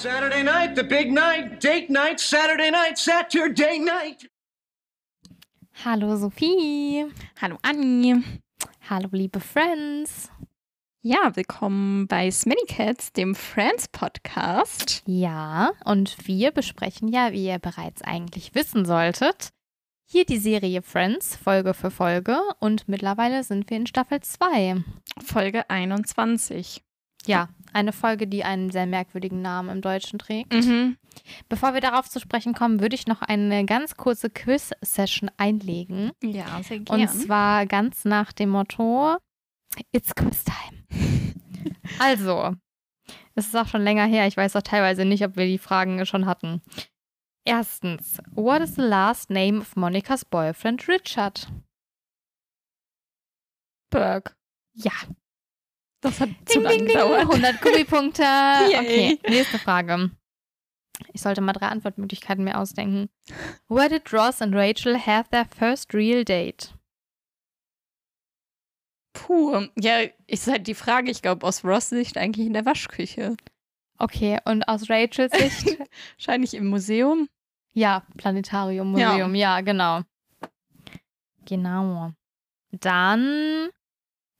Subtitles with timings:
[0.00, 4.30] Saturday night, the big night, date night, Saturday night, Saturday night.
[5.84, 7.04] Hallo Sophie.
[7.40, 8.22] Hallo Anni.
[8.88, 10.30] Hallo liebe Friends.
[11.02, 15.02] Ja, willkommen bei Smelly Cats, dem Friends Podcast.
[15.04, 19.48] Ja, und wir besprechen ja, wie ihr bereits eigentlich wissen solltet,
[20.06, 24.76] hier die Serie Friends Folge für Folge und mittlerweile sind wir in Staffel 2.
[25.24, 26.84] Folge 21.
[27.26, 30.52] Ja, eine Folge, die einen sehr merkwürdigen Namen im Deutschen trägt.
[30.52, 30.96] Mhm.
[31.48, 36.12] Bevor wir darauf zu sprechen kommen, würde ich noch eine ganz kurze Quiz-Session einlegen.
[36.22, 37.02] Ja, sehr gerne.
[37.02, 39.16] Und zwar ganz nach dem Motto:
[39.92, 40.84] It's Quiz Time.
[41.98, 42.54] also,
[43.34, 44.26] es ist auch schon länger her.
[44.26, 46.62] Ich weiß auch teilweise nicht, ob wir die Fragen schon hatten.
[47.44, 51.48] Erstens, what is the last name of Monikas boyfriend Richard?
[53.90, 54.34] Burke.
[54.74, 54.92] Ja.
[56.00, 57.20] Das hat zu lange gedauert.
[57.22, 58.22] 100 Gummipunkte.
[58.68, 60.10] Okay, nächste Frage.
[61.12, 63.08] Ich sollte mal drei Antwortmöglichkeiten mir ausdenken.
[63.68, 66.74] Where did Ross and Rachel have their first real date?
[69.12, 69.66] Puh.
[69.76, 73.36] Ja, ist halt die Frage, ich glaube, aus Ross Sicht eigentlich in der Waschküche.
[73.98, 75.78] Okay, und aus Rachels Sicht?
[76.16, 77.28] Wahrscheinlich im Museum.
[77.74, 80.02] ja, Planetarium, Museum, ja, genau.
[81.46, 82.12] Genau.
[82.70, 83.68] Dann,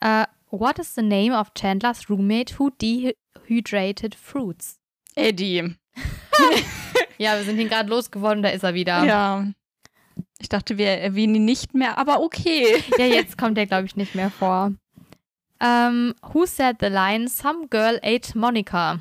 [0.01, 4.79] äh, what is the name of Chandlers roommate who dehydrated fruits?
[5.15, 5.75] Eddie.
[7.21, 9.03] Ja, wir sind ihn gerade losgeworden, da ist er wieder.
[9.05, 9.45] Ja.
[10.39, 12.81] Ich dachte, wir erwähnen ihn nicht mehr, aber okay.
[12.97, 14.73] Ja, jetzt kommt er, glaube ich, nicht mehr vor.
[15.61, 19.01] Ähm, who said the line, some girl ate Monica?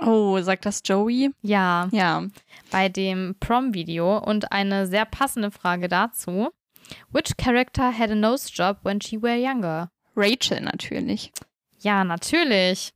[0.00, 1.30] Oh, sagt das Joey?
[1.42, 2.24] Ja, Ja.
[2.72, 6.48] bei dem Prom-Video und eine sehr passende Frage dazu.
[7.12, 9.88] Which character had a nose job when she were younger?
[10.18, 11.32] Rachel natürlich.
[11.80, 12.92] Ja, natürlich.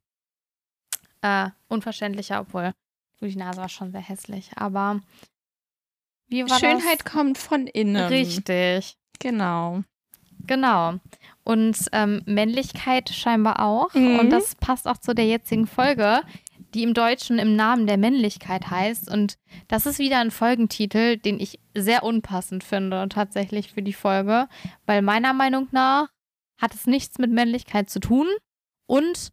[1.22, 2.74] Äh, unverständlicher, obwohl
[3.20, 5.00] die Nase war schon sehr hässlich, aber
[6.26, 7.94] wie war Schönheit kommt von innen.
[7.94, 8.10] das?
[8.10, 9.84] Richtig, Genau.
[10.46, 10.94] genau.
[11.44, 13.94] Und ähm, Männlichkeit scheinbar auch.
[13.94, 14.18] Mhm.
[14.18, 16.22] Und das passt auch zu der jetzigen Folge,
[16.74, 19.10] die im Deutschen im Namen der Männlichkeit heißt.
[19.10, 19.36] Und
[19.68, 24.48] das ist wieder ein Folgentitel, den ich sehr unpassend finde, tatsächlich für die Folge,
[24.86, 26.08] weil meiner Meinung nach
[26.62, 28.28] hat es nichts mit Männlichkeit zu tun.
[28.86, 29.30] Und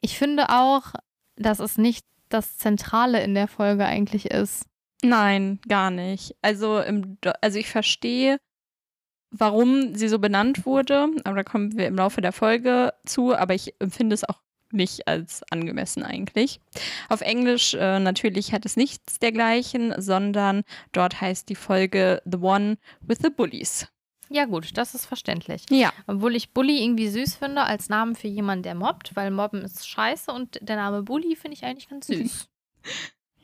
[0.00, 0.92] ich finde auch,
[1.36, 4.66] dass es nicht das Zentrale in der Folge eigentlich ist.
[5.02, 6.34] Nein, gar nicht.
[6.42, 8.38] Also, im, also ich verstehe,
[9.30, 13.54] warum sie so benannt wurde, aber da kommen wir im Laufe der Folge zu, aber
[13.54, 14.40] ich empfinde es auch
[14.72, 16.60] nicht als angemessen eigentlich.
[17.08, 20.62] Auf Englisch äh, natürlich hat es nichts dergleichen, sondern
[20.92, 23.86] dort heißt die Folge The One with the Bullies.
[24.28, 25.64] Ja, gut, das ist verständlich.
[25.70, 25.92] Ja.
[26.06, 29.88] Obwohl ich Bully irgendwie süß finde als Namen für jemanden, der mobbt, weil Mobben ist
[29.88, 32.48] scheiße und der Name Bully finde ich eigentlich ganz süß.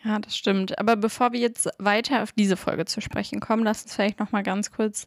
[0.04, 0.78] Ja, das stimmt.
[0.80, 4.32] Aber bevor wir jetzt weiter auf diese Folge zu sprechen kommen, lass uns vielleicht noch
[4.32, 5.06] mal ganz kurz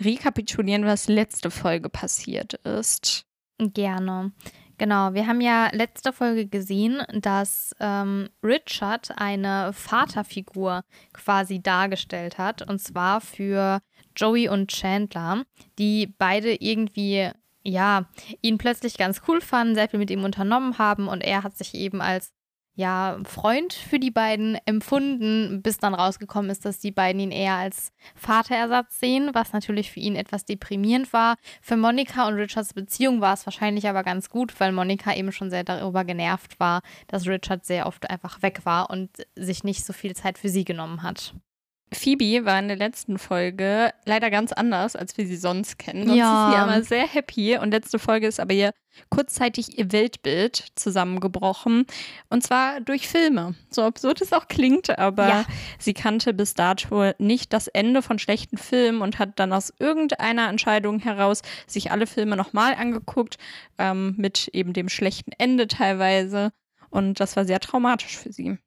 [0.00, 3.26] rekapitulieren, was letzte Folge passiert ist.
[3.58, 4.32] Gerne.
[4.76, 12.68] Genau, wir haben ja letzte Folge gesehen, dass ähm, Richard eine Vaterfigur quasi dargestellt hat,
[12.68, 13.80] und zwar für
[14.16, 15.44] Joey und Chandler,
[15.78, 17.30] die beide irgendwie,
[17.62, 18.06] ja,
[18.42, 21.74] ihn plötzlich ganz cool fanden, sehr viel mit ihm unternommen haben und er hat sich
[21.74, 22.33] eben als
[22.76, 27.54] ja, Freund für die beiden empfunden, bis dann rausgekommen ist, dass die beiden ihn eher
[27.54, 31.36] als Vaterersatz sehen, was natürlich für ihn etwas deprimierend war.
[31.62, 35.50] Für Monika und Richards Beziehung war es wahrscheinlich aber ganz gut, weil Monika eben schon
[35.50, 39.92] sehr darüber genervt war, dass Richard sehr oft einfach weg war und sich nicht so
[39.92, 41.34] viel Zeit für sie genommen hat.
[41.94, 46.06] Phoebe war in der letzten Folge leider ganz anders, als wir sie sonst kennen.
[46.06, 46.48] Sonst Ja.
[46.48, 48.72] ist sie immer sehr happy und letzte Folge ist aber ihr
[49.10, 51.84] kurzzeitig ihr Weltbild zusammengebrochen.
[52.28, 53.54] Und zwar durch Filme.
[53.70, 55.44] So absurd es auch klingt, aber Ja.
[55.78, 60.48] sie kannte bis dato nicht das Ende von schlechten Filmen und hat dann aus irgendeiner
[60.48, 63.36] Entscheidung heraus sich alle Filme nochmal angeguckt,
[63.78, 66.52] ähm, mit eben dem schlechten Ende teilweise.
[66.90, 68.58] Und das war sehr traumatisch für sie.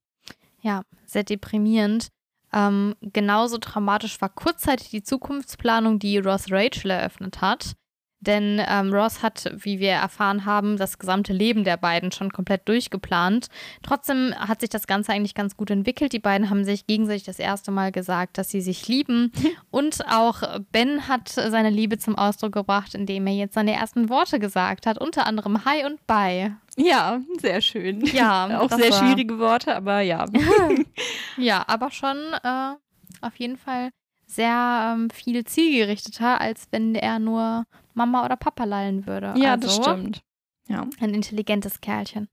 [0.62, 2.10] Ja, sehr deprimierend.
[2.54, 7.76] Ähm, genauso traumatisch war kurzzeitig die Zukunftsplanung, die Ross Rachel eröffnet hat.
[8.20, 12.68] Denn ähm, Ross hat, wie wir erfahren haben, das gesamte Leben der beiden schon komplett
[12.68, 13.48] durchgeplant.
[13.84, 16.14] Trotzdem hat sich das Ganze eigentlich ganz gut entwickelt.
[16.14, 19.32] Die beiden haben sich gegenseitig das erste Mal gesagt, dass sie sich lieben.
[19.70, 20.42] Und auch
[20.72, 24.98] Ben hat seine Liebe zum Ausdruck gebracht, indem er jetzt seine ersten Worte gesagt hat.
[24.98, 26.56] Unter anderem Hi und Bye.
[26.76, 28.04] Ja, sehr schön.
[28.06, 30.26] Ja, Auch sehr war- schwierige Worte, aber ja.
[31.38, 32.74] Ja, aber schon äh,
[33.22, 33.92] auf jeden Fall
[34.26, 37.64] sehr ähm, viel zielgerichteter, als wenn er nur
[37.98, 39.34] Mama oder Papa lallen würde.
[39.38, 40.22] Ja, also, das stimmt.
[40.68, 40.88] Ja.
[41.00, 42.30] Ein intelligentes Kerlchen.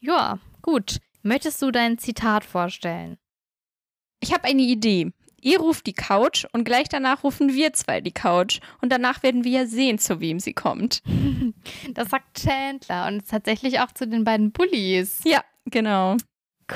[0.00, 0.98] Ja, gut.
[1.22, 3.18] Möchtest du dein Zitat vorstellen?
[4.20, 5.12] Ich habe eine Idee.
[5.40, 8.60] Ihr ruft die Couch und gleich danach rufen wir zwei die Couch.
[8.80, 11.02] Und danach werden wir ja sehen, zu wem sie kommt.
[11.92, 15.20] Das sagt Chandler und tatsächlich auch zu den beiden Bullies.
[15.24, 16.16] Ja, genau.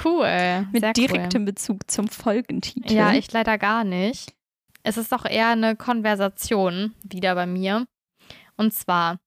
[0.05, 0.67] Cool.
[0.73, 2.89] Mit direktem Bezug zum Folgentitel.
[2.89, 2.97] Cool.
[2.97, 4.35] Ja, ich leider gar nicht.
[4.83, 7.87] Es ist doch eher eine Konversation wieder bei mir.
[8.57, 9.19] Und zwar,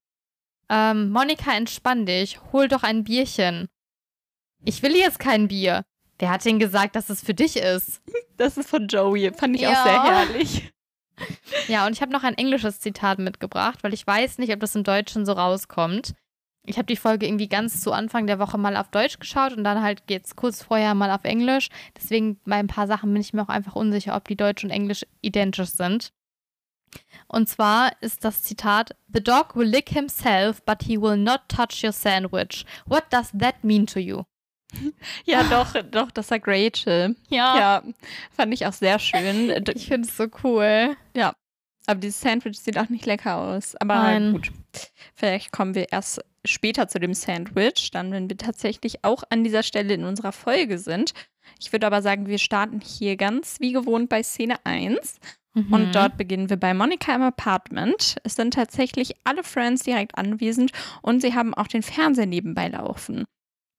[0.69, 3.67] ähm, Monika, entspann dich, hol doch ein Bierchen.
[4.63, 5.83] Ich will jetzt kein Bier.
[6.19, 8.01] Wer hat denn gesagt, dass es für dich ist?
[8.37, 9.31] Das ist von Joey.
[9.33, 9.71] Fand ich Ja.
[9.71, 10.71] auch sehr herrlich.
[11.67, 14.75] Ja, und ich habe noch ein englisches Zitat mitgebracht, weil ich weiß nicht, ob das
[14.75, 16.13] im Deutschen so rauskommt.
[16.63, 19.63] Ich habe die Folge irgendwie ganz zu Anfang der Woche mal auf Deutsch geschaut und
[19.63, 21.69] dann halt geht's kurz vorher mal auf Englisch.
[21.97, 24.69] Deswegen bei ein paar Sachen bin ich mir auch einfach unsicher, ob die Deutsch und
[24.69, 26.13] Englisch identisch sind.
[27.27, 31.83] Und zwar ist das Zitat: The dog will lick himself, but he will not touch
[31.83, 32.65] your sandwich.
[32.85, 34.23] What does that mean to you?
[35.25, 37.15] Ja, doch, doch, das sagt Rachel.
[37.57, 37.83] Ja,
[38.31, 39.49] fand ich auch sehr schön.
[39.75, 40.95] Ich finde es so cool.
[41.87, 43.75] Aber dieses Sandwich sieht auch nicht lecker aus.
[43.77, 44.33] Aber Nein.
[44.33, 44.51] gut.
[45.13, 49.63] Vielleicht kommen wir erst später zu dem Sandwich, dann, wenn wir tatsächlich auch an dieser
[49.63, 51.13] Stelle in unserer Folge sind.
[51.59, 55.19] Ich würde aber sagen, wir starten hier ganz wie gewohnt bei Szene 1.
[55.53, 55.73] Mhm.
[55.73, 58.15] Und dort beginnen wir bei Monika im Apartment.
[58.23, 60.71] Es sind tatsächlich alle Friends direkt anwesend
[61.01, 63.25] und sie haben auch den Fernseher nebenbei laufen.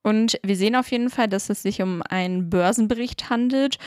[0.02, 3.78] Und wir sehen auf jeden Fall, dass es sich um einen Börsenbericht handelt,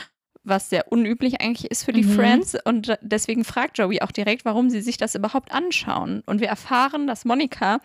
[0.46, 2.14] was sehr unüblich eigentlich ist für die Mhm.
[2.14, 2.56] Friends.
[2.64, 6.22] Und deswegen fragt Joey auch direkt, warum sie sich das überhaupt anschauen.
[6.26, 7.80] Und wir erfahren, dass Monika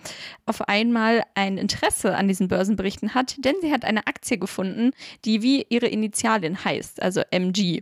[0.46, 4.92] auf einmal ein Interesse an diesen Börsenberichten hat, denn sie hat eine Aktie gefunden,
[5.26, 7.82] die wie ihre Initialien heißt, also MG.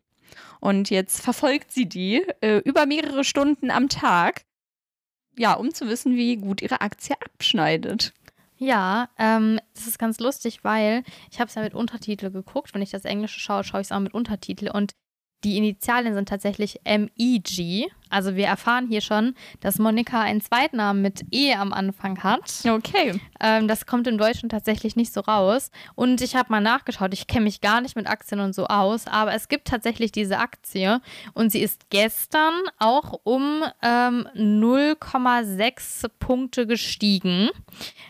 [0.60, 4.42] Und jetzt verfolgt sie die äh, über mehrere Stunden am Tag,
[5.38, 8.14] ja, um zu wissen, wie gut ihre Aktie abschneidet.
[8.61, 12.73] Ja, ähm, das ist ganz lustig, weil ich habe es ja mit Untertitel geguckt.
[12.73, 14.69] Wenn ich das Englische schaue, schaue ich es auch mit Untertitel.
[14.69, 14.95] Und
[15.44, 17.89] die Initialien sind tatsächlich MEG.
[18.09, 22.63] Also wir erfahren hier schon, dass Monika einen Zweitnamen mit E am Anfang hat.
[22.68, 23.19] Okay.
[23.39, 25.69] Ähm, das kommt im Deutschen tatsächlich nicht so raus.
[25.95, 29.06] Und ich habe mal nachgeschaut, ich kenne mich gar nicht mit Aktien und so aus,
[29.07, 31.01] aber es gibt tatsächlich diese Aktie
[31.33, 37.50] und sie ist gestern auch um ähm, 0,6 Punkte gestiegen.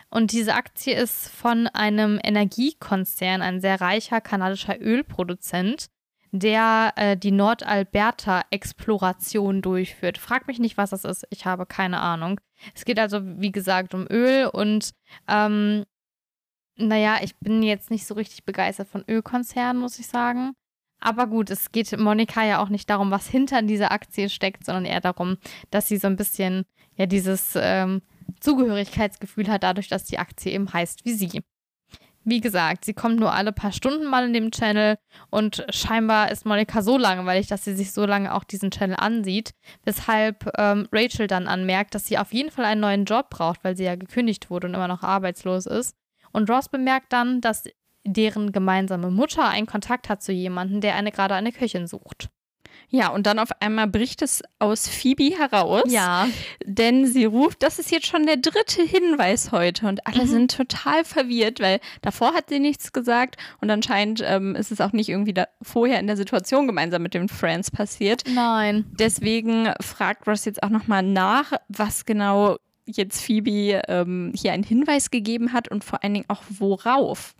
[0.08, 5.90] Und diese Aktie ist von einem Energiekonzern, ein sehr reicher kanadischer Ölproduzent,
[6.32, 10.18] der äh, die Nordalberta-Exploration durchführt.
[10.18, 11.26] Frag mich nicht, was das ist.
[11.30, 12.40] Ich habe keine Ahnung.
[12.74, 14.90] Es geht also, wie gesagt, um Öl und
[15.28, 15.84] ähm,
[16.76, 20.52] naja, ich bin jetzt nicht so richtig begeistert von Ölkonzernen, muss ich sagen.
[21.00, 24.84] Aber gut, es geht Monika ja auch nicht darum, was hinter dieser Aktie steckt, sondern
[24.84, 25.38] eher darum,
[25.70, 26.64] dass sie so ein bisschen
[26.96, 28.02] ja dieses ähm,
[28.40, 31.42] Zugehörigkeitsgefühl hat, dadurch, dass die Aktie eben heißt wie sie.
[32.24, 34.98] Wie gesagt, sie kommt nur alle paar Stunden mal in dem Channel
[35.30, 39.52] und scheinbar ist Monika so langweilig, dass sie sich so lange auch diesen Channel ansieht,
[39.84, 43.74] weshalb ähm, Rachel dann anmerkt, dass sie auf jeden Fall einen neuen Job braucht, weil
[43.74, 45.96] sie ja gekündigt wurde und immer noch arbeitslos ist.
[46.32, 47.64] Und Ross bemerkt dann, dass
[48.04, 52.28] deren gemeinsame Mutter einen Kontakt hat zu jemandem, der eine gerade eine Köchin sucht.
[52.88, 55.84] Ja, und dann auf einmal bricht es aus Phoebe heraus.
[55.86, 56.26] Ja.
[56.64, 60.28] Denn sie ruft, das ist jetzt schon der dritte Hinweis heute und alle Mhm.
[60.28, 64.92] sind total verwirrt, weil davor hat sie nichts gesagt und anscheinend ähm, ist es auch
[64.92, 68.24] nicht irgendwie da vorher in der Situation gemeinsam mit den Friends passiert.
[68.34, 68.84] Nein.
[68.98, 72.56] Deswegen fragt Ross jetzt auch nochmal nach, was genau
[72.96, 77.34] jetzt Phoebe ähm, hier einen Hinweis gegeben hat und vor allen Dingen auch worauf.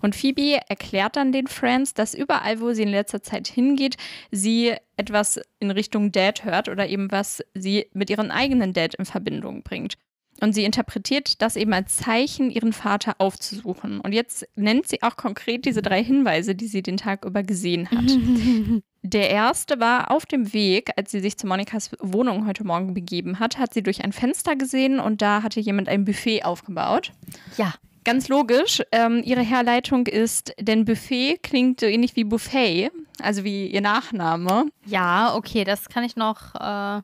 [0.00, 3.96] Und Phoebe erklärt dann den Friends, dass überall, wo sie in letzter Zeit hingeht,
[4.30, 9.04] sie etwas in Richtung Dad hört oder eben was sie mit ihrem eigenen Dad in
[9.04, 9.96] Verbindung bringt.
[10.42, 14.00] Und sie interpretiert das eben als Zeichen, ihren Vater aufzusuchen.
[14.00, 17.88] Und jetzt nennt sie auch konkret diese drei Hinweise, die sie den Tag über gesehen
[17.88, 18.10] hat.
[19.04, 23.38] Der erste war auf dem Weg, als sie sich zu Monikas Wohnung heute Morgen begeben
[23.38, 27.12] hat, hat sie durch ein Fenster gesehen und da hatte jemand ein Buffet aufgebaut.
[27.56, 27.74] Ja.
[28.04, 33.68] Ganz logisch, ähm, ihre Herleitung ist, denn Buffet klingt so ähnlich wie Buffet, also wie
[33.68, 34.66] ihr Nachname.
[34.86, 37.00] Ja, okay, das kann ich noch äh,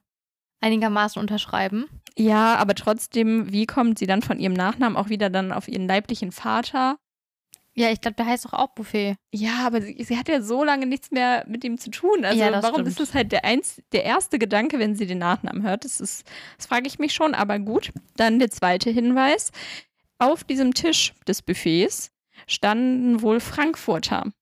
[0.61, 1.87] einigermaßen unterschreiben.
[2.18, 5.87] Ja, aber trotzdem, wie kommt sie dann von ihrem Nachnamen auch wieder dann auf ihren
[5.87, 6.98] leiblichen Vater?
[7.75, 9.14] Ja, ich glaube, der heißt doch auch Buffet.
[9.32, 12.25] Ja, aber sie, sie hat ja so lange nichts mehr mit ihm zu tun.
[12.25, 12.88] Also Ja, warum stimmt.
[12.88, 15.84] ist das halt der, eins, der erste Gedanke, wenn sie den Nachnamen hört?
[15.84, 17.92] Das, ist, das frage ich mich schon, aber gut.
[18.16, 19.52] Dann der zweite Hinweis.
[20.18, 22.10] Auf diesem Tisch des Buffets
[22.48, 24.32] standen wohl Frankfurter.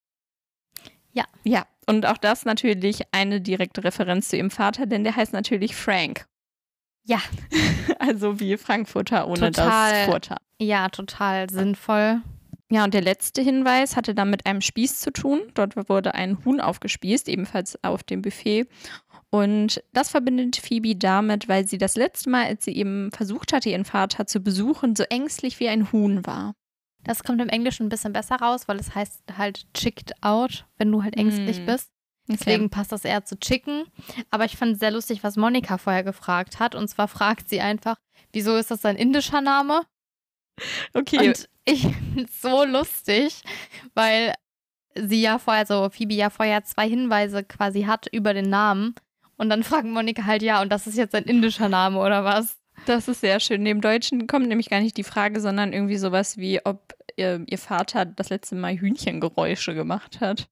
[1.12, 1.24] Ja.
[1.44, 5.76] Ja, und auch das natürlich eine direkte Referenz zu ihrem Vater, denn der heißt natürlich
[5.76, 6.26] Frank.
[7.06, 7.18] Ja.
[7.98, 9.92] Also wie Frankfurter ohne Total.
[9.92, 10.36] das Furter.
[10.60, 12.20] Ja, total sinnvoll.
[12.70, 15.40] Ja, und der letzte Hinweis hatte dann mit einem Spieß zu tun.
[15.54, 18.66] Dort wurde ein Huhn aufgespießt, ebenfalls auf dem Buffet.
[19.30, 23.70] Und das verbindet Phoebe damit, weil sie das letzte Mal, als sie eben versucht hatte,
[23.70, 26.54] ihren Vater zu besuchen, so ängstlich wie ein Huhn war.
[27.02, 30.92] Das kommt im Englischen ein bisschen besser raus, weil es heißt halt chicked out, wenn
[30.92, 31.66] du halt ängstlich Mm.
[31.66, 31.90] bist.
[32.28, 33.84] Deswegen passt das eher zu chicken.
[34.30, 36.74] Aber ich fand es sehr lustig, was Monika vorher gefragt hat.
[36.74, 37.96] Und zwar fragt sie einfach,
[38.32, 39.82] wieso ist das ein indischer Name?
[40.94, 41.28] Okay.
[41.28, 43.42] Und ich finde es so lustig,
[43.94, 44.34] weil
[44.94, 48.94] sie ja vorher, so Phoebe ja vorher zwei Hinweise quasi hat über den Namen.
[49.36, 52.56] Und dann fragt Monika halt, ja, und das ist jetzt ein indischer Name oder was?
[52.86, 53.62] Das ist sehr schön.
[53.62, 57.58] Neben Deutschen kommt nämlich gar nicht die Frage, sondern irgendwie sowas wie, ob ihr, ihr
[57.58, 60.48] Vater das letzte Mal Hühnchengeräusche gemacht hat.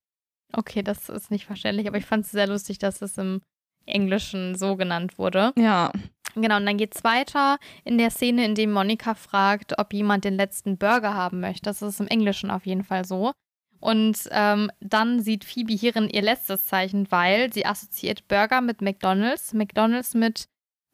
[0.55, 3.41] Okay, das ist nicht verständlich, aber ich fand es sehr lustig, dass es im
[3.85, 5.53] Englischen so genannt wurde.
[5.57, 5.91] Ja.
[6.35, 10.25] Genau, und dann geht es weiter in der Szene, in dem Monika fragt, ob jemand
[10.25, 11.63] den letzten Burger haben möchte.
[11.63, 13.31] Das ist im Englischen auf jeden Fall so.
[13.79, 19.53] Und ähm, dann sieht Phoebe hierin ihr letztes Zeichen, weil sie assoziiert Burger mit McDonald's,
[19.53, 20.45] McDonald's mit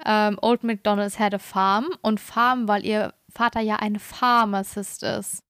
[0.05, 5.43] ähm, Old McDonald's had a farm und Farm, weil ihr Vater ja ein Pharmacist ist.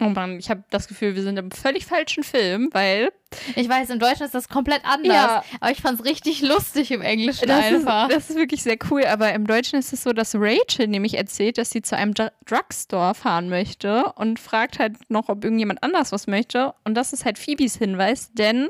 [0.00, 3.10] Oh Mann, ich habe das Gefühl, wir sind im völlig falschen Film, weil
[3.56, 5.44] Ich weiß, im Deutschen ist das komplett anders, Ja.
[5.60, 8.08] aber ich fand es richtig lustig im Englischen das ist, einfach.
[8.08, 9.04] das ist wirklich sehr cool.
[9.06, 12.30] Aber im Deutschen ist es so, dass Rachel nämlich erzählt, dass sie zu einem Dr
[12.46, 16.74] Drugstore fahren möchte und fragt halt noch, ob irgendjemand anders was möchte.
[16.84, 18.68] Und das ist halt Phoebes Hinweis, denn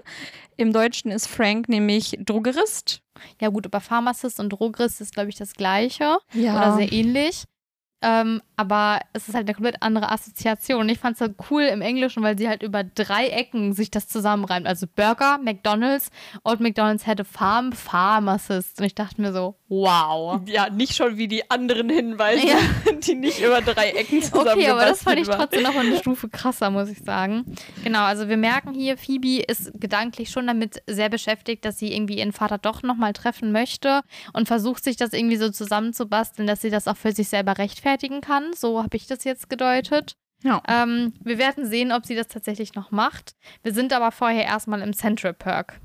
[0.57, 3.03] im Deutschen ist Frank nämlich Drogerist.
[3.41, 6.57] Ja gut, aber Pharmacist und Drogrist ist, glaube ich, das gleiche Ja.
[6.57, 7.45] oder sehr ähnlich.
[8.01, 10.81] Ähm, aber es ist halt eine komplett andere Assoziation.
[10.81, 13.91] Und ich fand es so cool im Englischen, weil sie halt über drei Ecken sich
[13.91, 14.67] das zusammenreimt.
[14.67, 16.11] Also Burger, McDonalds,
[16.45, 18.81] Old McDonalds had a farm, Pharmacist.
[18.81, 20.41] Und ich dachte mir so, wow.
[20.47, 22.57] Ja, nicht schon wie die anderen Hinweise, Ja.
[23.07, 26.29] die nicht über drei Ecken zusammen Okay, aber das fand ich trotzdem noch eine Stufe
[26.29, 27.45] krasser, muss ich sagen.
[27.85, 32.19] Genau, also wir merken hier, Phoebe ist gedanklich schon damit sehr beschäftigt, dass sie irgendwie
[32.19, 34.03] ihren Vater doch nochmal treffen möchte
[34.33, 37.59] und versucht sich das irgendwie so zusammenzubasteln, dass sie das auch für sich selber
[37.89, 38.53] rechtfertigen kann.
[38.55, 40.17] So habe ich das jetzt gedeutet.
[40.43, 40.63] Ja.
[40.69, 43.33] Ähm, wir werden sehen, ob sie das tatsächlich noch macht.
[43.63, 45.81] Wir sind aber vorher erstmal im Central Perk.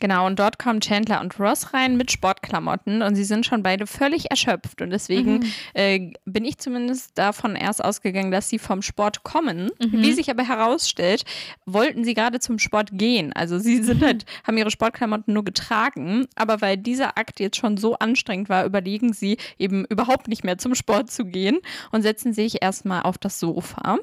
[0.00, 3.86] Genau, und dort kommen Chandler und Ross rein mit Sportklamotten und sie sind schon beide
[3.86, 4.82] völlig erschöpft.
[4.82, 5.52] Und deswegen Mhm.
[5.74, 9.70] äh, bin ich zumindest davon erst ausgegangen, dass sie vom Sport kommen.
[9.80, 10.02] Mhm.
[10.02, 11.24] Wie sich aber herausstellt,
[11.64, 13.32] wollten sie gerade zum Sport gehen.
[13.32, 17.76] Also sie sind halt, haben ihre Sportklamotten nur getragen, aber weil dieser Akt jetzt schon
[17.76, 21.58] so anstrengend war, überlegen sie eben überhaupt nicht mehr zum Sport zu gehen
[21.92, 23.98] und setzen sich erstmal auf das Sofa.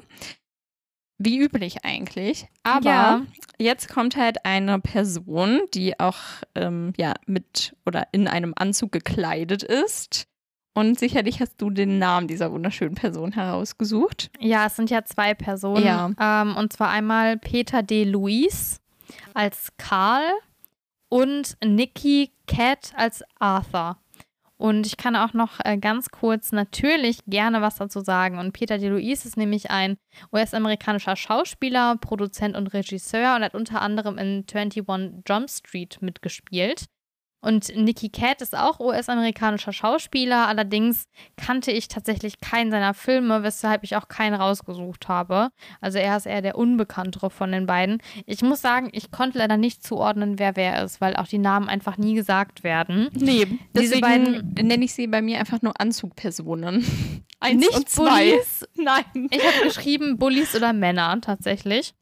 [1.18, 2.48] Wie üblich eigentlich.
[2.64, 3.22] Aber Ja.
[3.58, 6.18] jetzt kommt halt eine Person, die auch
[6.54, 10.26] ähm, ja, mit oder in einem Anzug gekleidet ist.
[10.76, 14.30] Und sicherlich hast du den Namen dieser wunderschönen Person herausgesucht.
[14.40, 15.84] Ja, es sind ja zwei Personen.
[15.84, 16.10] Ja.
[16.20, 18.02] Ähm, und zwar einmal Peter D.
[18.02, 18.80] Luis
[19.34, 20.24] als Karl
[21.08, 23.98] und Nikki Cat als Arthur.
[24.56, 28.38] Und ich kann auch noch äh, ganz kurz natürlich gerne was dazu sagen.
[28.38, 28.88] Und Peter D.
[28.88, 29.96] Luis ist nämlich ein
[30.32, 36.86] US-amerikanischer Schauspieler, Produzent und Regisseur und hat unter anderem in 21 Jump Street mitgespielt.
[37.44, 41.04] Und Nicky Cat ist auch US-amerikanischer Schauspieler, allerdings
[41.36, 45.50] kannte ich tatsächlich keinen seiner Filme, weshalb ich auch keinen rausgesucht habe.
[45.80, 47.98] Also er ist eher der unbekanntere von den beiden.
[48.24, 51.68] Ich muss sagen, ich konnte leider nicht zuordnen, wer wer ist, weil auch die Namen
[51.68, 53.10] einfach nie gesagt werden.
[53.12, 53.58] Nee, Diese
[54.00, 56.84] deswegen beiden- nenne ich sie bei mir einfach nur Anzugpersonen.
[57.40, 58.30] Eins Nicht und zwei.
[58.30, 58.66] Bullies.
[58.74, 59.28] Nein.
[59.30, 61.94] Ich habe geschrieben Bullies oder Männer tatsächlich.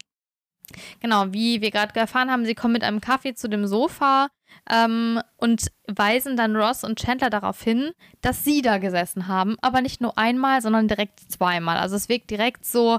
[1.01, 4.29] Genau, wie wir gerade erfahren haben, sie kommen mit einem Kaffee zu dem Sofa
[4.71, 9.81] ähm, und weisen dann Ross und Chandler darauf hin, dass sie da gesessen haben, aber
[9.81, 11.77] nicht nur einmal, sondern direkt zweimal.
[11.77, 12.99] Also es wirkt direkt so,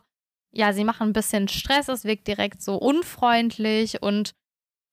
[0.51, 4.33] ja, sie machen ein bisschen Stress, es wirkt direkt so unfreundlich und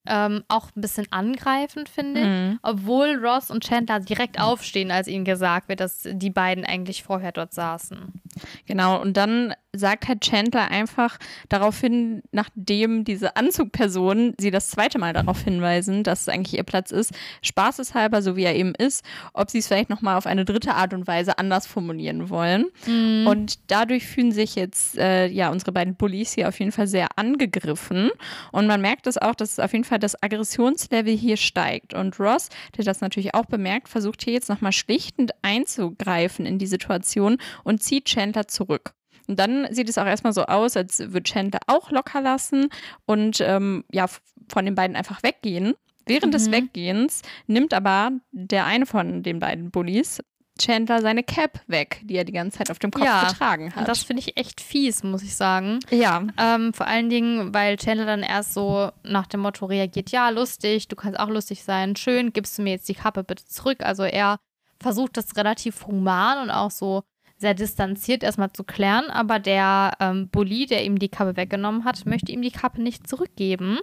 [0.07, 2.27] ähm, auch ein bisschen angreifend, finde ich.
[2.27, 2.59] Mhm.
[2.63, 7.33] Obwohl Ross und Chandler direkt aufstehen, als ihnen gesagt wird, dass die beiden eigentlich vorher
[7.33, 8.21] dort saßen.
[8.67, 15.13] Genau, und dann sagt halt Chandler einfach daraufhin, nachdem diese Anzugpersonen sie das zweite Mal
[15.13, 17.13] darauf hinweisen, dass es eigentlich ihr Platz ist,
[17.43, 20.93] spaßeshalber, so wie er eben ist, ob sie es vielleicht nochmal auf eine dritte Art
[20.93, 22.67] und Weise anders formulieren wollen.
[22.87, 23.27] Mhm.
[23.27, 27.07] Und dadurch fühlen sich jetzt äh, ja unsere beiden Bullies hier auf jeden Fall sehr
[27.17, 28.11] angegriffen.
[28.53, 31.95] Und man merkt es auch, dass auf jeden Fall das Aggressionslevel hier steigt.
[31.95, 36.67] Und Ross, der das natürlich auch bemerkt, versucht hier jetzt nochmal schlichtend einzugreifen in die
[36.67, 38.95] Situation und zieht Chandler zurück.
[39.31, 42.69] Und dann sieht es auch erstmal so aus, als würde Chandler auch locker lassen
[43.07, 44.07] und ähm, ja,
[44.49, 45.75] von den beiden einfach weggehen.
[46.07, 46.53] Während des Mhm.
[46.53, 50.21] Weggehens nimmt aber der eine von den beiden Bullies
[50.61, 53.89] Chandler seine Cap weg, die er die ganze Zeit auf dem Kopf Ja, getragen hat.
[53.89, 55.79] Das finde ich echt fies, muss ich sagen.
[55.91, 60.29] ja, Ähm, vor allen Dingen, weil Chandler dann erst so nach dem Motto reagiert, ja,
[60.29, 63.79] lustig, du kannst auch lustig sein, schön, gibst du mir jetzt die Kappe bitte zurück.
[63.83, 64.39] Also er
[64.81, 67.05] versucht das relativ human und auch so
[67.41, 72.05] sehr distanziert erstmal zu klären, aber der ähm, Bully, der ihm die Kappe weggenommen hat,
[72.05, 73.79] möchte ihm die Kappe nicht zurückgeben.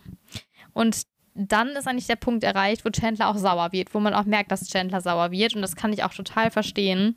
[0.74, 1.02] Und
[1.34, 4.52] dann ist eigentlich der Punkt erreicht, wo Chandler auch sauer wird, wo man auch merkt,
[4.52, 7.16] dass Chandler sauer wird und das kann ich auch total verstehen.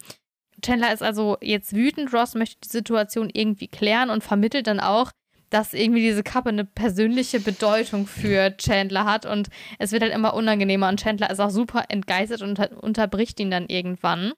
[0.63, 5.11] Chandler ist also jetzt wütend, Ross möchte die Situation irgendwie klären und vermittelt dann auch,
[5.51, 10.33] dass irgendwie diese Kappe eine persönliche Bedeutung für Chandler hat und es wird halt immer
[10.33, 14.33] unangenehmer und Chandler ist auch super entgeistert und unter unterbricht ihn dann irgendwann.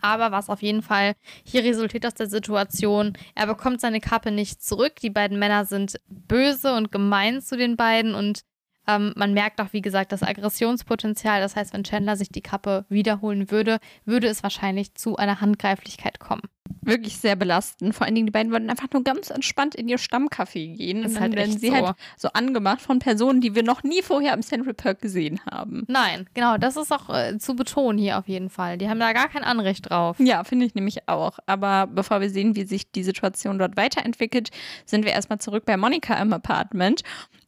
[0.00, 1.14] Aber was auf jeden Fall
[1.44, 4.96] hier resultiert aus der Situation, er bekommt seine Kappe nicht zurück.
[4.96, 8.42] Die beiden Männer sind böse und gemein zu den beiden und
[8.86, 11.40] ähm, man merkt auch, wie gesagt, das Aggressionspotenzial.
[11.40, 16.18] Das heißt, wenn Chandler sich die Kappe wiederholen würde, würde es wahrscheinlich zu einer Handgreiflichkeit
[16.20, 16.42] kommen.
[16.82, 17.94] Wirklich sehr belastend.
[17.94, 21.02] Vor allen Dingen, die beiden wollten einfach nur ganz entspannt in ihr Stammcafé gehen.
[21.02, 21.74] Ist und halt dann werden echt sie so.
[21.74, 25.84] halt so angemacht von Personen, die wir noch nie vorher im Central Park gesehen haben.
[25.88, 28.78] Nein, genau, das ist auch äh, zu betonen hier auf jeden Fall.
[28.78, 30.18] Die haben da gar kein Anrecht drauf.
[30.18, 31.38] Ja, finde ich nämlich auch.
[31.46, 34.50] Aber bevor wir sehen, wie sich die Situation dort weiterentwickelt,
[34.84, 37.02] sind wir erstmal zurück bei Monika im Apartment.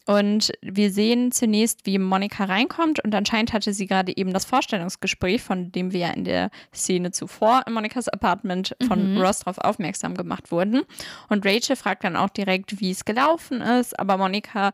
[0.07, 5.43] Und wir sehen zunächst, wie Monika reinkommt und anscheinend hatte sie gerade eben das Vorstellungsgespräch,
[5.43, 9.21] von dem wir ja in der Szene zuvor in Monikas Apartment von Mhm.
[9.21, 10.83] Ross darauf aufmerksam gemacht wurden.
[11.29, 14.73] Und Rachel fragt dann auch direkt, wie es gelaufen ist, aber Monika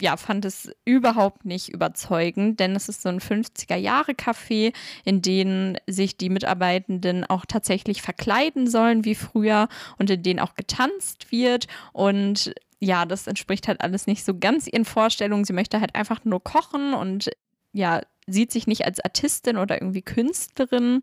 [0.00, 4.72] ja, fand es überhaupt nicht überzeugend, denn es ist so ein 50er-Jahre-Café,
[5.04, 10.54] in denen sich die Mitarbeitenden auch tatsächlich verkleiden sollen wie früher und in denen auch
[10.54, 11.66] getanzt wird.
[11.92, 15.44] Und ja, das entspricht halt alles nicht so ganz ihren Vorstellungen.
[15.44, 17.30] Sie möchte halt einfach nur kochen und
[17.72, 21.02] ja, sieht sich nicht als Artistin oder irgendwie Künstlerin.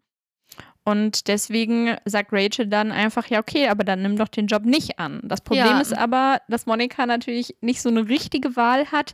[0.87, 4.99] Und deswegen sagt Rachel dann einfach, ja, okay, aber dann nimm doch den Job nicht
[4.99, 5.19] an.
[5.21, 5.81] Das Problem Ja.
[5.81, 9.13] ist aber, dass Monika natürlich nicht so eine richtige Wahl hat,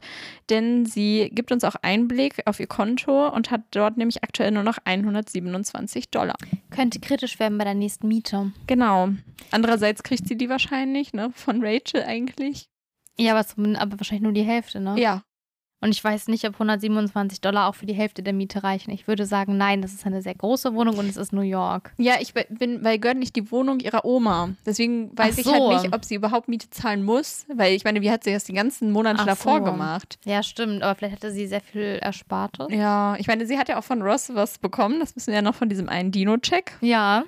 [0.51, 4.61] denn sie gibt uns auch Einblick auf ihr Konto und hat dort nämlich aktuell nur
[4.61, 6.35] noch 127 Dollar.
[6.69, 8.51] Könnte kritisch werden bei der nächsten Miete.
[8.67, 9.09] Genau.
[9.49, 12.69] Andererseits kriegt sie die wahrscheinlich, ne, von Rachel eigentlich.
[13.17, 14.93] Ja, aber, zum, aber wahrscheinlich nur die Hälfte, ne?
[14.99, 15.23] Ja.
[15.83, 18.91] Und ich weiß nicht, ob 127 Dollar auch für die Hälfte der Miete reichen.
[18.91, 21.91] Ich würde sagen, nein, das ist eine sehr große Wohnung und es ist New York.
[21.97, 24.51] Ja, ich bin, weil gehört nicht die Wohnung ihrer Oma.
[24.65, 25.51] Deswegen weiß Ach ich so.
[25.53, 28.45] halt nicht, ob sie überhaupt Miete zahlen muss, weil ich meine, wie hat sie das
[28.45, 29.65] die ganzen Monate Ach davor so.
[29.65, 30.17] gemacht?
[30.23, 32.67] Ja, stimmt, aber vielleicht hatte sie sehr viel Erspartes.
[32.69, 35.01] Ja, ich meine, sie hat ja auch von Ross was bekommen.
[35.01, 36.77] Das müssen wir ja noch von diesem einen Dino-Check.
[36.79, 37.25] Ja,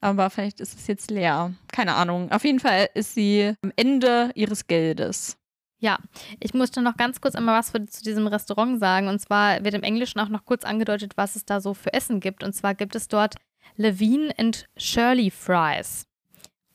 [0.00, 1.52] Aber vielleicht ist es jetzt leer.
[1.72, 2.30] Keine Ahnung.
[2.30, 5.36] Auf jeden Fall ist sie am Ende ihres Geldes.
[6.38, 9.08] Ich musste noch ganz kurz einmal was zu diesem Restaurant sagen.
[9.08, 12.20] Und zwar wird im Englischen auch noch kurz angedeutet, was es da so für Essen
[12.20, 12.44] gibt.
[12.44, 13.36] Und zwar gibt es dort
[13.76, 16.09] Levine and Shirley Fries.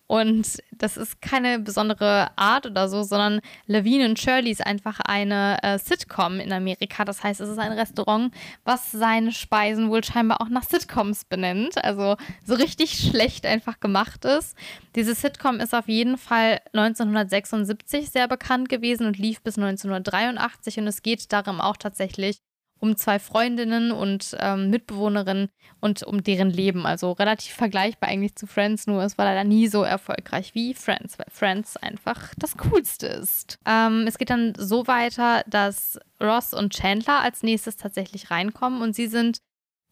[0.07, 5.57] Und das ist keine besondere Art oder so, sondern Levine und Shirley ist einfach eine
[5.63, 7.05] äh, Sitcom in Amerika.
[7.05, 8.31] Das heißt, es ist ein Restaurant,
[8.63, 11.83] was seine Speisen wohl scheinbar auch nach Sitcoms benennt.
[11.83, 14.55] Also so richtig schlecht einfach gemacht ist.
[14.95, 20.87] Diese Sitcom ist auf jeden Fall 1976 sehr bekannt gewesen und lief bis 1983 und
[20.87, 22.44] es geht darum auch tatsächlich
[22.79, 26.85] um zwei Freundinnen und ähm, Mitbewohnerinnen und um deren Leben.
[26.85, 31.17] Also relativ vergleichbar eigentlich zu Friends, nur es war leider nie so erfolgreich wie Friends,
[31.17, 33.59] weil Friends einfach das Coolste ist.
[33.65, 38.95] Ähm, es geht dann so weiter, dass Ross und Chandler als nächstes tatsächlich reinkommen und
[38.95, 39.39] sie sind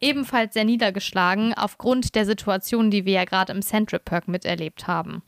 [0.00, 5.22] ebenfalls sehr niedergeschlagen aufgrund der Situation, die wir ja gerade im Central Park miterlebt haben.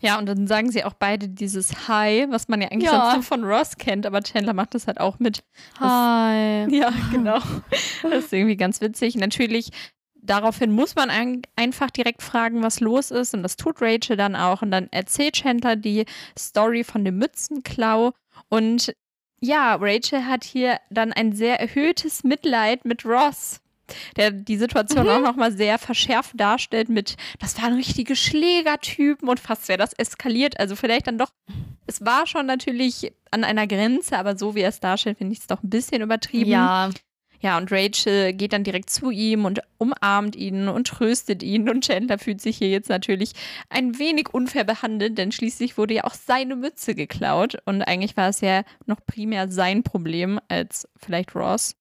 [0.00, 3.00] Ja, und dann sagen sie auch beide dieses Hi, was man ja eigentlich Ja.
[3.02, 5.44] sonst nur von Ross kennt, aber Chandler macht das halt auch mit.
[5.78, 6.66] Das- Hi.
[6.74, 7.38] Ja, genau.
[8.02, 9.16] Das ist irgendwie ganz witzig.
[9.16, 9.70] Natürlich,
[10.14, 13.34] daraufhin muss man ein, einfach direkt fragen, was los ist.
[13.34, 14.62] Und das tut Rachel dann auch.
[14.62, 16.04] Und dann erzählt Chandler die
[16.38, 18.12] Story von dem Mützenklau.
[18.48, 18.94] Und
[19.40, 23.60] ja, Rachel hat hier dann ein sehr erhöhtes Mitleid mit Ross.
[24.16, 29.68] Der die Situation auch nochmal sehr verschärft darstellt mit, das waren richtige Schlägertypen und fast
[29.68, 30.58] wäre das eskaliert.
[30.58, 31.32] Also vielleicht dann doch,
[31.86, 35.40] es war schon natürlich an einer Grenze, aber so wie er es darstellt, finde ich
[35.40, 36.50] es doch ein bisschen übertrieben.
[36.50, 36.90] Ja,
[37.42, 41.68] Ja, und Rachel geht dann direkt zu ihm und umarmt ihn und tröstet ihn.
[41.68, 43.32] Und Chandler fühlt sich hier jetzt natürlich
[43.68, 47.56] ein wenig unfair behandelt, denn schließlich wurde ja auch seine Mütze geklaut.
[47.64, 51.74] Und eigentlich war es ja noch primär sein Problem als vielleicht Ross.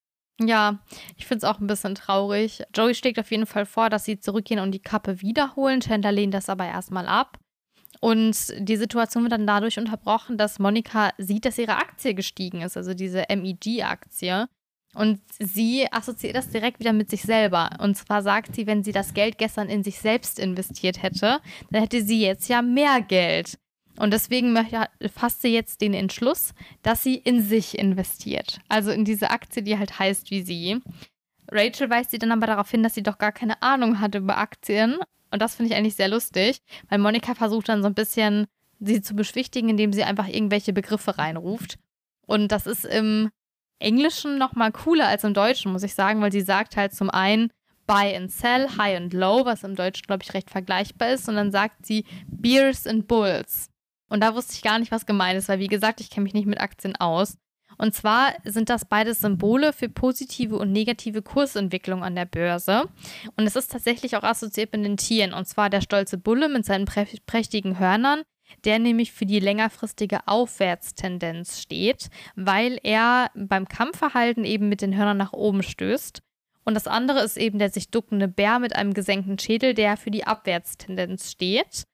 [0.44, 0.80] Ja,
[1.18, 2.64] ich finde es auch ein bisschen traurig.
[2.74, 5.82] Joey schlägt auf jeden Fall vor, dass sie zurückgehen und die Kappe wiederholen.
[5.82, 7.38] Chandler lehnt das aber erstmal ab.
[8.00, 12.76] Und die Situation wird dann dadurch unterbrochen, dass Monika sieht, dass ihre Aktie gestiegen ist,
[12.76, 14.48] also diese MEG-Aktie.
[14.96, 17.70] Und sie assoziiert das direkt wieder mit sich selber.
[17.80, 21.82] Und zwar sagt sie, wenn sie das Geld gestern in sich selbst investiert hätte, dann
[21.82, 23.58] hätte sie jetzt ja mehr Geld.
[24.02, 24.58] Und deswegen
[25.14, 28.60] fasst sie jetzt den Entschluss, dass sie in sich investiert.
[28.68, 30.82] Also in diese Aktie, die halt heißt wie sie.
[31.52, 34.40] Rachel weist sie dann aber darauf hin, dass sie doch gar keine Ahnung hat über
[34.40, 34.98] Aktien.
[35.30, 38.48] Und das finde ich eigentlich sehr lustig, weil Monika versucht dann so ein bisschen
[38.80, 41.78] sie zu beschwichtigen, indem sie einfach irgendwelche Begriffe reinruft.
[42.26, 43.30] Und das ist im
[43.78, 47.12] Englischen noch mal cooler als im Deutschen, muss ich sagen, weil sie sagt halt zum
[47.12, 47.52] einen
[47.86, 51.30] Buy and Sell, High and Low, was im Deutschen, glaube ich, recht vergleichbar ist.
[51.30, 53.71] Und dann sagt sie Beers and Bulls.
[54.12, 56.34] Und da wusste ich gar nicht, was gemeint ist, weil wie gesagt, ich kenne mich
[56.34, 57.38] nicht mit Aktien aus.
[57.78, 62.90] Und zwar sind das beides Symbole für positive und negative Kursentwicklung an der Börse.
[63.38, 65.34] Und es ist tatsächlich auch assoziiert mit den Tieren.
[65.34, 68.24] Und zwar der stolze Bulle mit seinen prächtigen Hörnern,
[68.66, 75.18] der nämlich für die längerfristige Aufwärtstendenz steht, weil er beim Kampfverhalten eben mit den Hörnern
[75.18, 76.22] nach oben stößt.
[76.66, 80.12] Und das andere ist eben der sich duckende Bär mit einem gesenkten Schädel, der für
[80.12, 81.86] die Abwärtstendenz steht.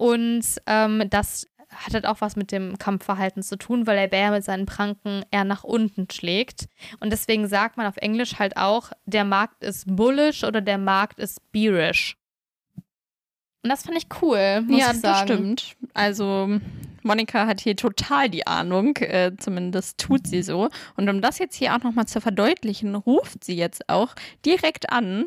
[0.00, 4.30] Und ähm, das hat halt auch was mit dem Kampfverhalten zu tun, weil der Bär
[4.30, 6.68] mit seinen Pranken eher nach unten schlägt.
[6.98, 11.18] Und deswegen sagt man auf Englisch halt auch, der Markt ist bullish oder der Markt
[11.18, 12.16] ist bearish.
[13.62, 15.04] Und das fand ich cool, muss ja, ich sagen.
[15.04, 15.76] Ja, das stimmt.
[15.92, 16.60] Also
[17.02, 20.68] Monika hat hier total die Ahnung, äh, zumindest tut sie so.
[20.96, 25.26] Und um das jetzt hier auch nochmal zu verdeutlichen, ruft sie jetzt auch direkt an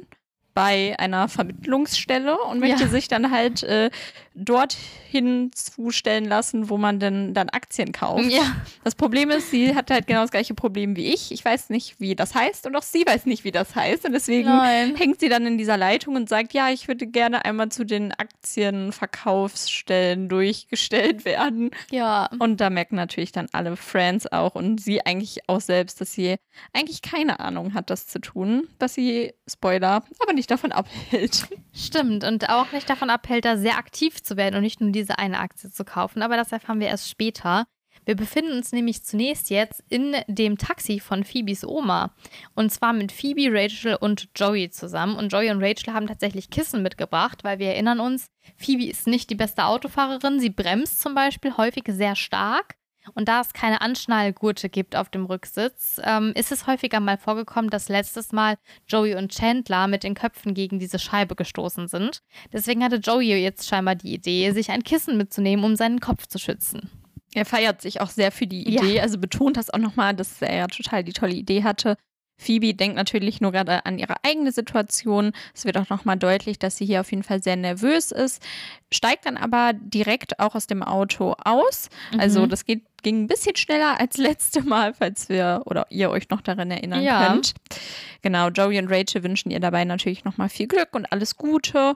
[0.54, 2.90] bei einer Vermittlungsstelle und möchte ja.
[2.90, 3.90] sich dann halt äh,
[4.36, 8.32] dorthin zustellen lassen, wo man denn dann Aktien kauft.
[8.32, 8.56] Ja.
[8.84, 11.32] Das Problem ist, sie hat halt genau das gleiche Problem wie ich.
[11.32, 14.06] Ich weiß nicht, wie das heißt und auch sie weiß nicht, wie das heißt.
[14.06, 14.96] Und deswegen Nein.
[14.96, 18.12] hängt sie dann in dieser Leitung und sagt, ja, ich würde gerne einmal zu den
[18.12, 21.72] Aktienverkaufsstellen durchgestellt werden.
[21.92, 22.30] Ja.
[22.40, 26.38] Und da merken natürlich dann alle Friends auch und sie eigentlich auch selbst, dass sie
[26.74, 31.48] eigentlich keine Ahnung hat, das zu tun, was sie, Spoiler, aber nicht davon abhält.
[31.74, 32.24] Stimmt.
[32.24, 35.40] Und auch nicht davon abhält, da sehr aktiv zu werden und nicht nur diese eine
[35.40, 36.22] Aktie zu kaufen.
[36.22, 37.66] Aber das erfahren wir erst später.
[38.06, 42.14] Wir befinden uns nämlich zunächst jetzt in dem Taxi von Phoebes Oma.
[42.54, 45.16] Und zwar mit Phoebe, Rachel und Joey zusammen.
[45.16, 49.30] Und Joey und Rachel haben tatsächlich Kissen mitgebracht, weil wir erinnern uns, Phoebe ist nicht
[49.30, 50.40] die beste Autofahrerin.
[50.40, 52.76] Sie bremst zum Beispiel häufig sehr stark.
[53.14, 57.70] Und da es keine Anschnallgurte gibt auf dem Rücksitz, ähm, ist es häufiger mal vorgekommen,
[57.70, 62.22] dass letztes Mal Joey und Chandler mit den Köpfen gegen diese Scheibe gestoßen sind.
[62.52, 66.40] Deswegen hatte Joey jetzt scheinbar die Idee, sich ein Kissen mitzunehmen, um seinen Kopf zu
[66.40, 66.90] schützen.
[67.36, 69.02] Er feiert sich auch sehr für die Idee, ja.
[69.02, 71.98] also betont das auch nochmal, dass er ja total die tolle Idee hatte.
[72.38, 75.32] Phoebe denkt natürlich nur gerade an ihre eigene Situation.
[75.54, 78.42] Es wird auch nochmal deutlich, dass sie hier auf jeden Fall sehr nervös ist,
[78.92, 81.90] steigt dann aber direkt auch aus dem Auto aus.
[82.18, 82.44] Also mhm.
[82.44, 86.30] Also das geht ging ein bisschen schneller als letzte Mal, falls wir oder ihr euch
[86.30, 87.28] noch daran erinnern ja.
[87.28, 87.54] könnt.
[88.22, 91.96] Genau, Joey und Rachel wünschen ihr dabei natürlich nochmal viel Glück und alles Gute.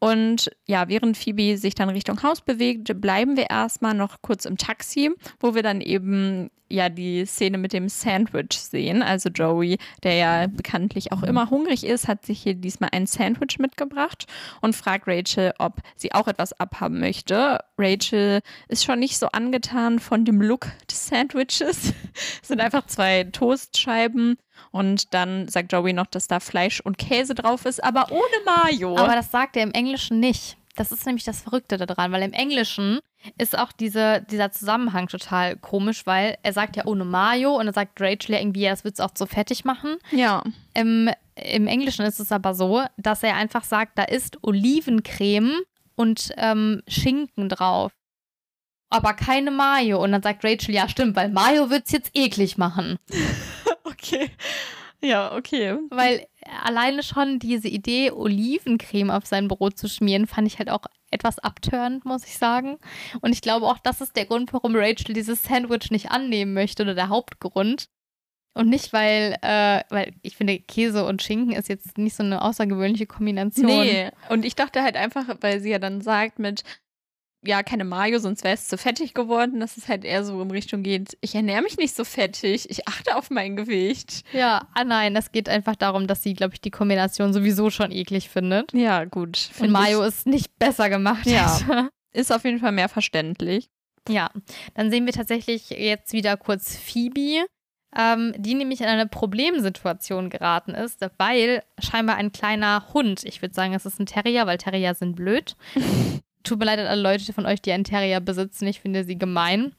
[0.00, 4.56] Und ja, während Phoebe sich dann Richtung Haus bewegt, bleiben wir erstmal noch kurz im
[4.56, 9.02] Taxi, wo wir dann eben ja die Szene mit dem Sandwich sehen.
[9.02, 13.58] Also Joey, der ja bekanntlich auch immer hungrig ist, hat sich hier diesmal ein Sandwich
[13.58, 14.26] mitgebracht
[14.60, 17.58] und fragt Rachel, ob sie auch etwas abhaben möchte.
[17.78, 21.92] Rachel ist schon nicht so angetan von dem Look des Sandwiches.
[22.42, 24.38] Es sind einfach zwei Toastscheiben
[24.72, 28.96] und dann sagt Joey noch, dass da Fleisch und Käse drauf ist, aber ohne Mayo.
[28.96, 30.56] Aber das sagt er im Englischen nicht.
[30.74, 33.00] Das ist nämlich das Verrückte daran, weil im Englischen
[33.36, 37.74] ist auch diese, dieser Zusammenhang total komisch, weil er sagt ja ohne Mayo und dann
[37.74, 39.96] sagt Rachel ja irgendwie, ja, das wird es auch so fettig machen.
[40.12, 40.42] Ja.
[40.74, 45.60] Im, Im Englischen ist es aber so, dass er einfach sagt, da ist Olivencreme
[45.96, 47.92] und ähm, Schinken drauf
[48.90, 50.02] aber keine Mayo.
[50.02, 52.98] Und dann sagt Rachel, ja, stimmt, weil Mayo wird es jetzt eklig machen.
[53.84, 54.30] okay.
[55.00, 55.76] Ja, okay.
[55.90, 56.26] Weil
[56.64, 61.38] alleine schon diese Idee, Olivencreme auf sein Brot zu schmieren, fand ich halt auch etwas
[61.38, 62.78] abtörend, muss ich sagen.
[63.20, 66.82] Und ich glaube auch, das ist der Grund, warum Rachel dieses Sandwich nicht annehmen möchte
[66.82, 67.88] oder der Hauptgrund.
[68.54, 72.42] Und nicht, weil, äh, weil ich finde, Käse und Schinken ist jetzt nicht so eine
[72.42, 73.66] außergewöhnliche Kombination.
[73.66, 76.64] Nee, und ich dachte halt einfach, weil sie ja dann sagt mit,
[77.48, 80.50] ja, keine Mayo, sonst wäre es zu fettig geworden, dass es halt eher so in
[80.50, 84.22] Richtung geht, ich ernähre mich nicht so fettig, ich achte auf mein Gewicht.
[84.34, 87.90] Ja, ah nein, es geht einfach darum, dass sie, glaube ich, die Kombination sowieso schon
[87.90, 88.74] eklig findet.
[88.74, 89.48] Ja, gut.
[89.60, 91.24] Und Mayo ist nicht besser gemacht.
[91.24, 93.70] Ja, ist auf jeden Fall mehr verständlich.
[94.10, 94.30] Ja,
[94.74, 97.46] dann sehen wir tatsächlich jetzt wieder kurz Phoebe,
[97.96, 103.54] ähm, die nämlich in eine Problemsituation geraten ist, weil scheinbar ein kleiner Hund, ich würde
[103.54, 105.56] sagen, es ist ein Terrier, weil Terrier sind blöd,
[106.42, 108.66] Tut mir leid an alle Leute von euch, die einen Terrier besitzen.
[108.66, 109.74] Ich finde sie gemein.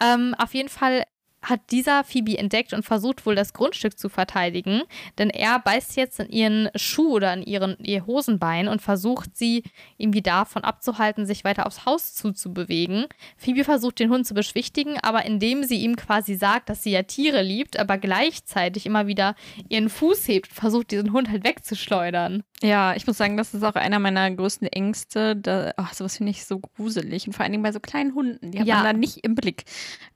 [0.00, 1.04] Ähm, auf jeden Fall
[1.42, 4.82] hat dieser Phoebe entdeckt und versucht wohl das Grundstück zu verteidigen,
[5.18, 9.64] denn er beißt jetzt in ihren Schuh oder in ihren, ihr Hosenbein und versucht sie
[9.98, 13.06] irgendwie davon abzuhalten, sich weiter aufs Haus zuzubewegen.
[13.36, 17.02] Phoebe versucht den Hund zu beschwichtigen, aber indem sie ihm quasi sagt, dass sie ja
[17.02, 19.34] Tiere liebt, aber gleichzeitig immer wieder
[19.68, 22.42] ihren Fuß hebt und versucht, diesen Hund halt wegzuschleudern.
[22.62, 25.34] Ja, ich muss sagen, das ist auch einer meiner größten Ängste.
[25.34, 27.26] Da, oh, sowas finde ich so gruselig.
[27.26, 28.76] Und vor allen Dingen bei so kleinen Hunden, die hat Ja.
[28.76, 29.64] man dann nicht im Blick.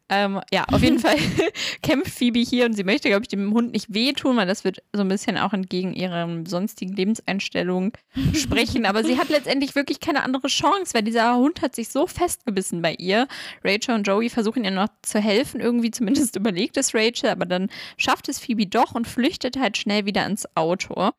[0.09, 1.17] Ähm, ja, auf jeden Fall
[1.83, 4.83] kämpft Phoebe hier und sie möchte, glaube ich, dem Hund nicht wehtun, weil das wird
[4.93, 7.93] so ein bisschen auch entgegen ihrer sonstigen Lebenseinstellung
[8.35, 8.87] sprechen.
[8.87, 12.83] Aber sie hat letztendlich wirklich keine andere Chance, weil dieser Hund hat sich so festgebissen
[12.83, 13.27] bei ihr.
[13.65, 17.69] Rachel und Joey versuchen ihr noch zu helfen, irgendwie zumindest überlegt es Rachel, aber dann
[17.97, 21.11] schafft es Phoebe doch und flüchtet halt schnell wieder ins Auto.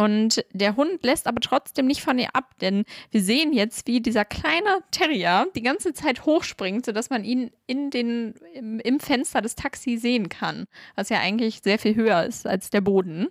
[0.00, 4.00] Und der Hund lässt aber trotzdem nicht von ihr ab, denn wir sehen jetzt, wie
[4.00, 9.42] dieser kleine Terrier die ganze Zeit hochspringt, sodass man ihn in den, im, im Fenster
[9.42, 13.28] des Taxis sehen kann, was ja eigentlich sehr viel höher ist als der Boden.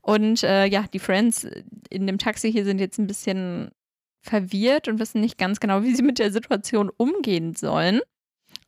[0.00, 1.46] Und äh, ja, die Friends
[1.90, 3.70] in dem Taxi hier sind jetzt ein bisschen
[4.22, 8.00] verwirrt und wissen nicht ganz genau, wie sie mit der Situation umgehen sollen.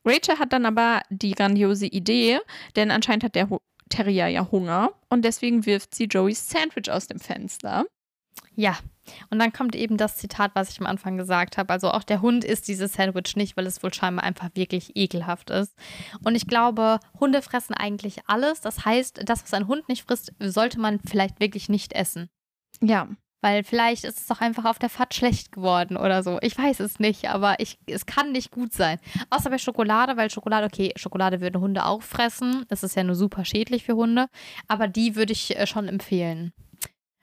[0.04, 2.40] Rachel hat dann aber die grandiose Idee,
[2.76, 3.48] denn anscheinend hat der
[3.90, 7.84] Terrier ja Hunger und deswegen wirft sie Joeys Sandwich aus dem Fenster.
[8.56, 8.78] Ja,
[9.30, 11.72] und dann kommt eben das Zitat, was ich am Anfang gesagt habe.
[11.72, 15.50] Also auch der Hund isst dieses Sandwich nicht, weil es wohl scheinbar einfach wirklich ekelhaft
[15.50, 15.74] ist.
[16.24, 18.60] Und ich glaube, Hunde fressen eigentlich alles.
[18.60, 22.28] Das heißt, das, was ein Hund nicht frisst, sollte man vielleicht wirklich nicht essen.
[22.80, 23.08] Ja,
[23.42, 26.38] Weil vielleicht ist es doch einfach auf der Fahrt schlecht geworden oder so.
[26.42, 28.98] Ich weiß es nicht, aber ich, es kann nicht gut sein.
[29.30, 32.66] Außer bei Schokolade, weil Schokolade, okay, Schokolade würden Hunde auch fressen.
[32.68, 34.26] Das ist ja nur super schädlich für Hunde.
[34.68, 36.52] Aber die würde ich äh, schon empfehlen.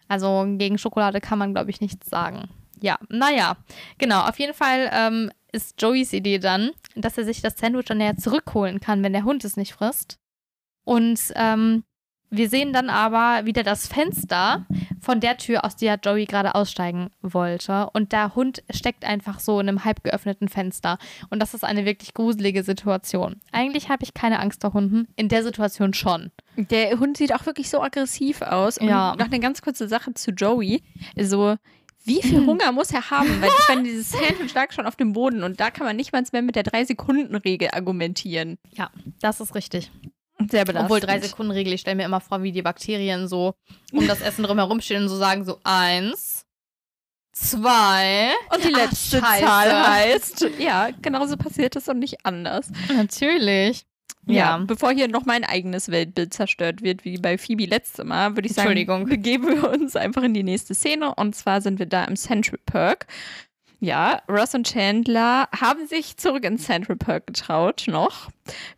[0.07, 2.49] Also gegen Schokolade kann man, glaube ich, nichts sagen.
[2.81, 3.57] Ja, naja,
[3.97, 4.21] genau.
[4.21, 8.15] Auf jeden Fall ähm, ist Joeys Idee dann, dass er sich das Sandwich dann ja
[8.15, 10.19] zurückholen kann, wenn der Hund es nicht frisst.
[10.83, 11.83] Und ähm,
[12.29, 14.65] wir sehen dann aber wieder das Fenster
[14.99, 17.89] von der Tür, aus der Joey gerade aussteigen wollte.
[17.93, 20.97] Und der Hund steckt einfach so in einem halb geöffneten Fenster.
[21.29, 23.39] Und das ist eine wirklich gruselige Situation.
[23.51, 25.07] Eigentlich habe ich keine Angst vor Hunden.
[25.15, 26.31] In der Situation schon.
[26.57, 28.77] der Hund sieht auch wirklich so aggressiv aus.
[28.77, 29.15] Und Ja.
[29.17, 30.83] noch eine ganz kurze Sache zu Joey.
[31.17, 31.55] So,
[32.03, 33.41] wie viel Hunger muss er haben?
[33.41, 36.11] Weil ich meine, dieses Sandwich lag schon auf dem Boden und da kann man nicht
[36.13, 38.57] mal mehr mit der 3-Sekunden-Regel argumentieren.
[38.71, 38.89] Ja,
[39.21, 39.91] das ist richtig.
[40.39, 40.85] Sehr belastend.
[40.85, 43.55] Obwohl drei Sekunden Regel, ich stelle mir immer vor, wie die Bakterien so
[43.91, 46.45] um das Essen drumherum stehen und so sagen so eins,
[47.33, 48.29] zwei.
[48.53, 49.45] Und die Ach, letzte scheiße.
[49.45, 52.69] Zahl heißt, ja, genauso passiert es und nicht anders.
[52.95, 53.83] Natürlich.
[54.25, 54.57] Ja, Ja.
[54.57, 58.53] bevor hier noch mein eigenes Weltbild zerstört wird, wie bei Phoebe letzte Mal, würde ich
[58.53, 59.05] sagen, Entschuldigung.
[59.05, 61.15] begeben wir uns einfach in die nächste Szene.
[61.15, 63.07] Und zwar sind wir da im Central Park.
[63.79, 68.29] Ja, Ross und Chandler haben sich zurück ins Central Park getraut, noch.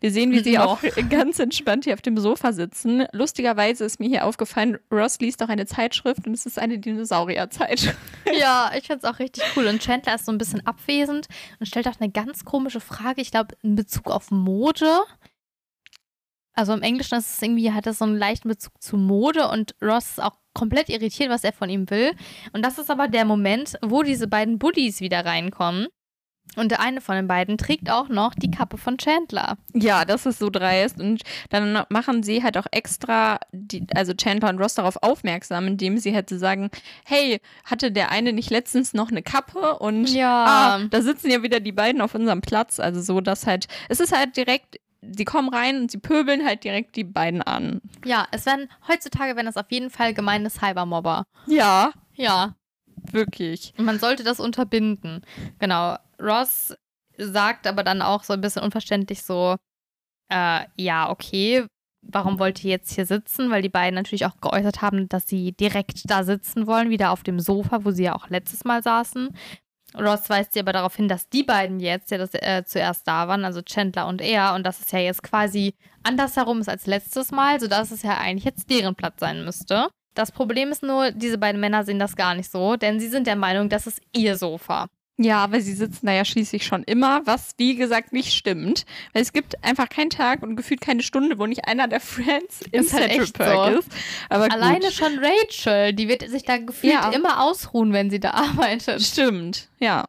[0.02, 0.84] Wir sehen, wie sie Noch.
[0.84, 3.06] auch ganz entspannt hier auf dem Sofa sitzen.
[3.14, 7.98] Lustigerweise ist mir hier aufgefallen, Ross liest auch eine Zeitschrift und es ist eine Dinosaurierzeitschrift.
[8.38, 9.66] Ja, ich finde es auch richtig cool.
[9.66, 11.28] Und Chandler ist so ein bisschen abwesend
[11.60, 15.02] und stellt auch eine ganz komische Frage, ich glaube, in Bezug auf Mode.
[16.60, 19.76] Also im Englischen ist es irgendwie, hat es so einen leichten Bezug zu Mode und
[19.82, 22.12] Ross ist auch komplett irritiert, was er von ihm will.
[22.52, 25.88] Und das ist aber der Moment, wo diese beiden Buddies wieder reinkommen.
[26.58, 29.58] Und der eine von den beiden trägt auch noch die Kappe von Chandler.
[29.74, 31.00] Ja, das ist so dreist.
[31.00, 35.98] Und dann machen sie halt auch extra, die, also Chandler und Ross darauf aufmerksam, indem
[35.98, 36.72] sie halt so sagen,
[37.06, 39.78] hey, hatte der eine nicht letztens noch eine Kappe?
[39.80, 40.46] Und Ja.
[40.46, 42.82] ah, da sitzen ja wieder die beiden auf unserem Platz.
[42.82, 46.64] Also so, dass halt, es ist halt direkt, sie kommen rein und sie pöbeln halt
[46.64, 47.82] direkt die beiden an.
[48.06, 51.26] Ja, es werden, heutzutage wären das auf jeden Fall gemeine Cybermobber.
[51.48, 52.56] Ja, Ja,
[53.12, 53.74] wirklich.
[53.78, 55.22] Und Man sollte das unterbinden.
[55.60, 55.98] Genau.
[56.22, 56.76] Ross
[57.18, 59.56] sagt aber dann auch so ein bisschen unverständlich so,
[60.30, 61.66] äh, ja, okay,
[62.02, 63.50] warum wollt ihr jetzt hier sitzen?
[63.52, 67.24] Weil die beiden natürlich auch geäußert haben, dass sie direkt da sitzen wollen, wieder auf
[67.24, 69.30] dem Sofa, wo sie ja auch letztes Mal saßen.
[69.98, 73.28] Ross weist sie aber darauf hin, dass die beiden jetzt ja das, äh, zuerst da
[73.28, 75.74] waren, also Chandler und er, und dass es ja jetzt quasi
[76.04, 79.88] andersherum ist als letztes Mal, sodass es ja eigentlich jetzt deren Platz sein müsste.
[80.14, 83.26] Das Problem ist nur, diese beiden Männer sehen das gar nicht so, denn sie sind
[83.26, 84.88] der Meinung, das ist ihr Sofa.
[85.22, 88.86] Ja, aber sie sitzen da ja schließlich schon immer, was wie gesagt nicht stimmt.
[89.12, 92.62] Weil es gibt einfach keinen Tag und gefühlt keine Stunde, wo nicht einer der Friends
[92.72, 93.44] im Ist halt echt so.
[93.44, 93.90] ist.
[94.30, 94.94] Aber Alleine gut.
[94.94, 97.10] schon Rachel, die wird sich da gefühlt Ja.
[97.10, 99.02] immer ausruhen, wenn sie da arbeitet.
[99.02, 100.06] Stimmt, ja.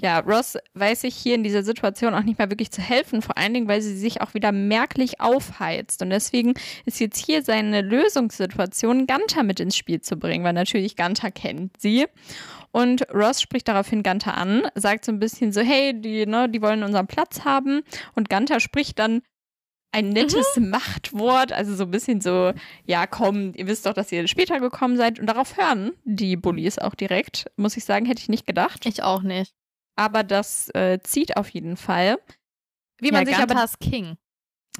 [0.00, 3.36] Ja, Ross weiß sich hier in dieser Situation auch nicht mehr wirklich zu helfen, vor
[3.36, 6.02] allen Dingen, weil sie sich auch wieder merklich aufheizt.
[6.02, 6.54] Und deswegen
[6.84, 11.80] ist jetzt hier seine Lösungssituation, Gunther mit ins Spiel zu bringen, weil natürlich Gunther kennt
[11.80, 12.06] sie.
[12.76, 16.60] Und Ross spricht daraufhin Gunther an, sagt so ein bisschen so, hey, die, ne, die
[16.60, 17.80] wollen unseren Platz haben.
[18.14, 19.22] Und Gunther spricht dann
[19.92, 22.52] ein nettes Machtwort, also so ein bisschen so,
[22.84, 25.18] ja, komm, ihr wisst doch, dass ihr später gekommen seid.
[25.18, 28.84] Und darauf hören die Bullies auch direkt, muss ich sagen, hätte ich nicht gedacht.
[28.84, 29.54] Ich auch nicht.
[29.94, 32.18] Aber das äh, zieht auf jeden Fall.
[32.98, 34.18] Wie ja, man sich aber King.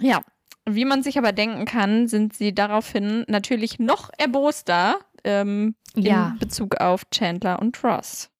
[0.00, 0.20] Ja,
[0.68, 6.28] wie man sich aber denken kann, sind sie daraufhin natürlich noch erboster ähm, Ja.
[6.28, 8.30] in Bezug auf Chandler und Ross.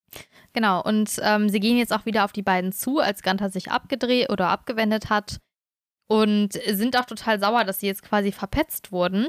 [0.53, 3.71] Genau, und ähm, sie gehen jetzt auch wieder auf die beiden zu, als Gunther sich
[3.71, 5.39] abgedreht oder abgewendet hat.
[6.09, 9.27] Und sind auch total sauer, dass sie jetzt quasi verpetzt wurden.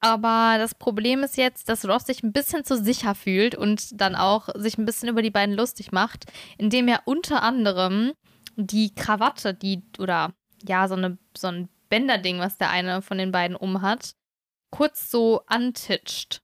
[0.00, 4.14] Aber das Problem ist jetzt, dass Ross sich ein bisschen zu sicher fühlt und dann
[4.14, 6.24] auch sich ein bisschen über die beiden lustig macht,
[6.56, 8.12] indem er unter anderem
[8.56, 10.32] die Krawatte, die, oder
[10.66, 14.12] ja, so, eine, so ein Bänderding, was der eine von den beiden umhat,
[14.70, 16.40] kurz so antitscht.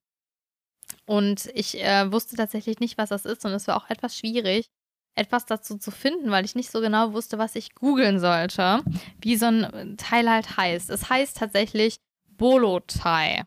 [1.06, 4.68] Und ich äh, wusste tatsächlich nicht, was das ist und es war auch etwas schwierig,
[5.14, 8.82] etwas dazu zu finden, weil ich nicht so genau wusste, was ich googeln sollte,
[9.20, 10.90] wie so ein Teil halt heißt.
[10.90, 13.44] Es heißt tatsächlich Bolo-Tie.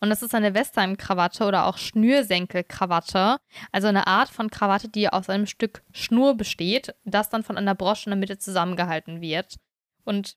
[0.00, 3.38] Und das ist eine Western-Krawatte oder auch Schnürsenkel-Krawatte.
[3.72, 7.74] Also eine Art von Krawatte, die aus einem Stück Schnur besteht, das dann von einer
[7.74, 9.56] Brosche in der Mitte zusammengehalten wird.
[10.04, 10.36] Und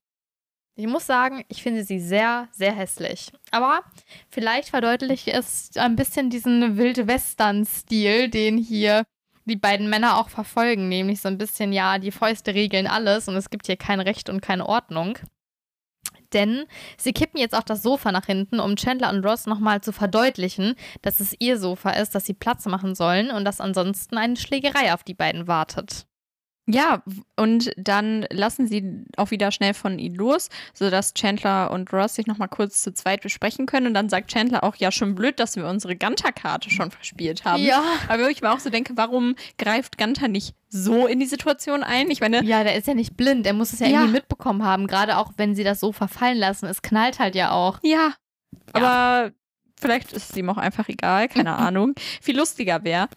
[0.75, 3.31] ich muss sagen, ich finde sie sehr, sehr hässlich.
[3.51, 3.81] Aber
[4.29, 9.03] vielleicht verdeutlicht es ein bisschen diesen Wild-Western-Stil, den hier
[9.45, 10.89] die beiden Männer auch verfolgen.
[10.89, 14.29] Nämlich so ein bisschen, ja, die Fäuste regeln alles und es gibt hier kein Recht
[14.29, 15.17] und keine Ordnung.
[16.33, 16.65] Denn
[16.97, 20.75] sie kippen jetzt auch das Sofa nach hinten, um Chandler und Ross nochmal zu verdeutlichen,
[21.01, 24.93] dass es ihr Sofa ist, dass sie Platz machen sollen und dass ansonsten eine Schlägerei
[24.93, 26.05] auf die beiden wartet.
[26.67, 27.03] Ja,
[27.35, 32.25] und dann lassen sie auch wieder schnell von ihnen los, sodass Chandler und Ross sich
[32.25, 33.85] nochmal kurz zu zweit besprechen können.
[33.85, 37.61] Und dann sagt Chandler auch, ja, schon blöd, dass wir unsere Gunter-Karte schon verspielt haben.
[37.61, 37.83] Ja.
[38.07, 42.09] Aber ich mir auch so denke, warum greift Gunter nicht so in die Situation ein?
[42.09, 43.99] Ich meine, Ja, der ist ja nicht blind, er muss es ja, Ja.
[43.99, 46.65] irgendwie mitbekommen haben, gerade auch wenn sie das Sofa fallen lassen.
[46.65, 47.77] Es knallt halt ja auch.
[47.83, 48.13] Ja,
[48.73, 49.31] aber
[49.79, 51.93] vielleicht ist es ihm auch einfach egal, keine Ahnung.
[52.21, 53.07] Viel lustiger wäre,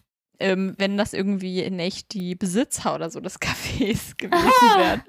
[0.40, 5.02] ähm, wenn das irgendwie in echt die Besitzer oder so des Cafés gewesen wären.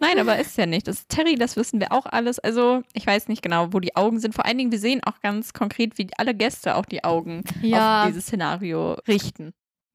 [0.00, 0.88] Nein, aber ist ja nicht.
[0.88, 2.40] Das ist Terry, das wissen wir auch alles.
[2.40, 4.34] Also, ich weiß nicht genau, wo die Augen sind.
[4.34, 8.00] Vor allen Dingen, wir sehen auch ganz konkret, wie alle Gäste auch die Augen Ja.
[8.02, 9.52] auf dieses Szenario richten.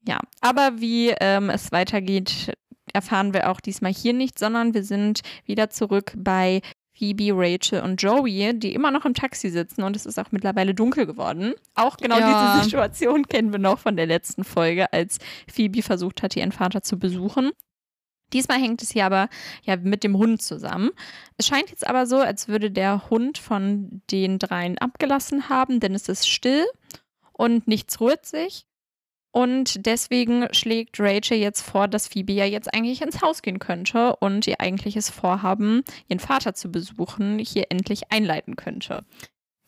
[0.08, 2.54] Ja, aber wie ähm, es weitergeht,
[2.94, 6.62] erfahren wir auch diesmal hier nicht, sondern wir sind wieder zurück bei
[7.00, 10.76] Phoebe, Rachel und Joey, die immer noch im Taxi sitzen und es ist auch mittlerweile
[10.76, 11.54] dunkel geworden.
[11.76, 12.52] Auch genau Ja.
[12.58, 15.18] diese Situation kennen wir noch von der letzten Folge, als
[15.52, 17.52] Phoebe versucht hat, ihren Vater zu besuchen.
[18.34, 19.30] Diesmal hängt es hier aber
[19.64, 20.92] ja mit dem Hund zusammen.
[21.38, 25.96] Es scheint jetzt aber so, als würde der Hund von den dreien abgelassen haben, denn
[25.96, 26.66] es ist still
[27.32, 28.66] und nichts rührt sich.
[29.32, 34.16] Und deswegen schlägt Rachel jetzt vor, dass Phoebe ja jetzt eigentlich ins Haus gehen könnte
[34.16, 39.06] und ihr eigentliches Vorhaben, ihren Vater zu besuchen, hier endlich einleiten könnte.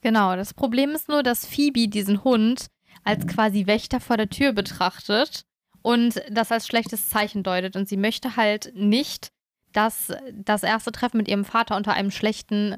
[0.02, 2.68] Genau, das Problem ist nur, dass Phoebe diesen Hund
[3.04, 5.46] als quasi Wächter vor der Tür betrachtet
[5.84, 7.76] und das als schlechtes Zeichen deutet.
[7.76, 9.32] Und sie möchte halt nicht,
[9.74, 12.78] dass das erste Treffen mit ihrem Vater unter einem schlechten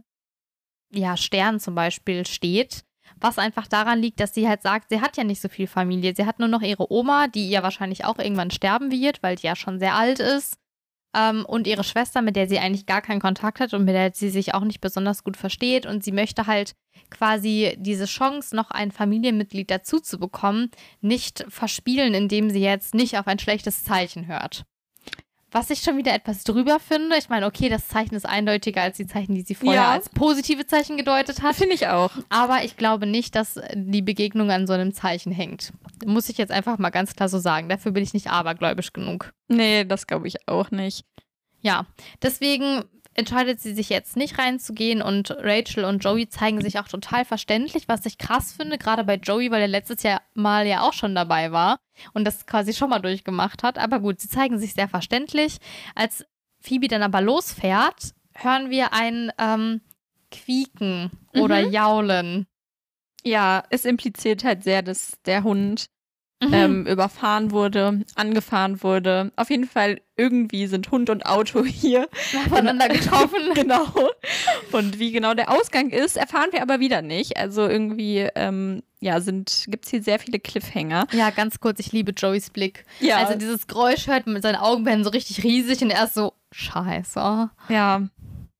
[0.92, 2.84] ja, Stern zum Beispiel steht.
[3.24, 6.14] Was einfach daran liegt, dass sie halt sagt, sie hat ja nicht so viel Familie.
[6.14, 9.48] Sie hat nur noch ihre Oma, die ihr wahrscheinlich auch irgendwann sterben wird, weil die
[9.48, 10.58] ja schon sehr alt ist.
[11.16, 14.12] Ähm, und ihre Schwester, mit der sie eigentlich gar keinen Kontakt hat und mit der
[14.14, 15.86] sie sich auch nicht besonders gut versteht.
[15.86, 16.74] Und sie möchte halt
[17.10, 23.18] quasi diese Chance, noch ein Familienmitglied dazu zu bekommen, nicht verspielen, indem sie jetzt nicht
[23.18, 24.66] auf ein schlechtes Zeichen hört.
[25.54, 27.16] Was ich schon wieder etwas drüber finde.
[27.18, 29.92] Ich meine, okay, das Zeichen ist eindeutiger als die Zeichen, die sie vorher Ja.
[29.92, 31.56] als positive Zeichen gedeutet hat.
[31.56, 32.12] Finde ich auch.
[32.30, 35.72] Aber ich glaube nicht, dass die Begegnung an so einem Zeichen hängt.
[36.06, 37.70] Muss ich jetzt einfach mal ganz klar so sagen.
[37.70, 39.32] Dafür bin ich nicht abergläubisch genug.
[39.48, 41.06] Nee, das glaube ich auch nicht.
[41.62, 41.86] Ja,
[42.22, 42.84] deswegen
[43.16, 47.88] entscheidet sie sich jetzt nicht reinzugehen und Rachel und Joey zeigen sich auch total verständlich,
[47.88, 51.16] was ich krass finde, gerade bei Joey, weil er letztes Jahr mal ja auch schon
[51.16, 51.78] dabei war
[52.14, 53.78] und das quasi schon mal durchgemacht hat.
[53.78, 55.58] Aber gut, sie zeigen sich sehr verständlich.
[55.96, 56.26] Als
[56.60, 59.82] Phoebe dann aber losfährt, hören wir ein ähm,
[60.32, 61.72] Quieken oder Mhm.
[61.72, 62.48] Jaulen.
[63.24, 65.86] Ja, es impliziert halt sehr, dass der Hund
[66.48, 66.54] Mhm.
[66.54, 69.32] ähm, überfahren wurde, angefahren wurde.
[69.36, 72.08] Auf jeden Fall irgendwie sind Hund und Auto hier
[72.46, 73.40] Aufeinander getroffen.
[73.54, 73.88] genau.
[74.72, 77.38] Und wie genau der Ausgang ist, erfahren wir aber wieder nicht.
[77.38, 81.08] Also irgendwie, ähm, ja, sind, gibt es hier sehr viele Cliffhanger.
[81.12, 82.86] Ja, ganz kurz, ich liebe Joeys Blick.
[83.00, 83.18] Ja.
[83.18, 86.34] Also dieses Geräusch hört man mit seinen Augenbänden so richtig riesig und er ist so,
[86.52, 87.50] scheiße.
[87.70, 88.02] Ja,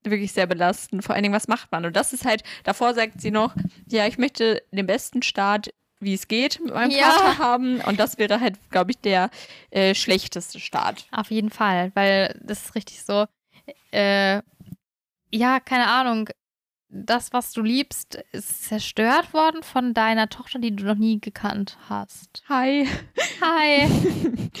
[0.02, 1.04] wirklich sehr belastend.
[1.04, 1.84] Vor allen Dingen, was macht man?
[1.84, 3.54] Und das ist halt, davor sagt sie noch,
[3.88, 5.70] ja, ich möchte den besten Start,
[6.04, 7.10] wie es geht, mit meinem Ja.
[7.10, 7.80] Vater haben.
[7.80, 9.30] Und das wäre halt, glaube ich, der
[9.70, 11.06] äh, schlechteste Start.
[11.10, 13.26] Auf jeden Fall, weil das ist richtig so.
[13.90, 14.42] Äh,
[15.30, 16.28] ja, keine Ahnung,
[16.94, 21.76] das, was du liebst, ist zerstört worden von deiner Tochter, die du noch nie gekannt
[21.88, 22.44] hast.
[22.48, 22.86] Hi.
[23.40, 23.88] Hi.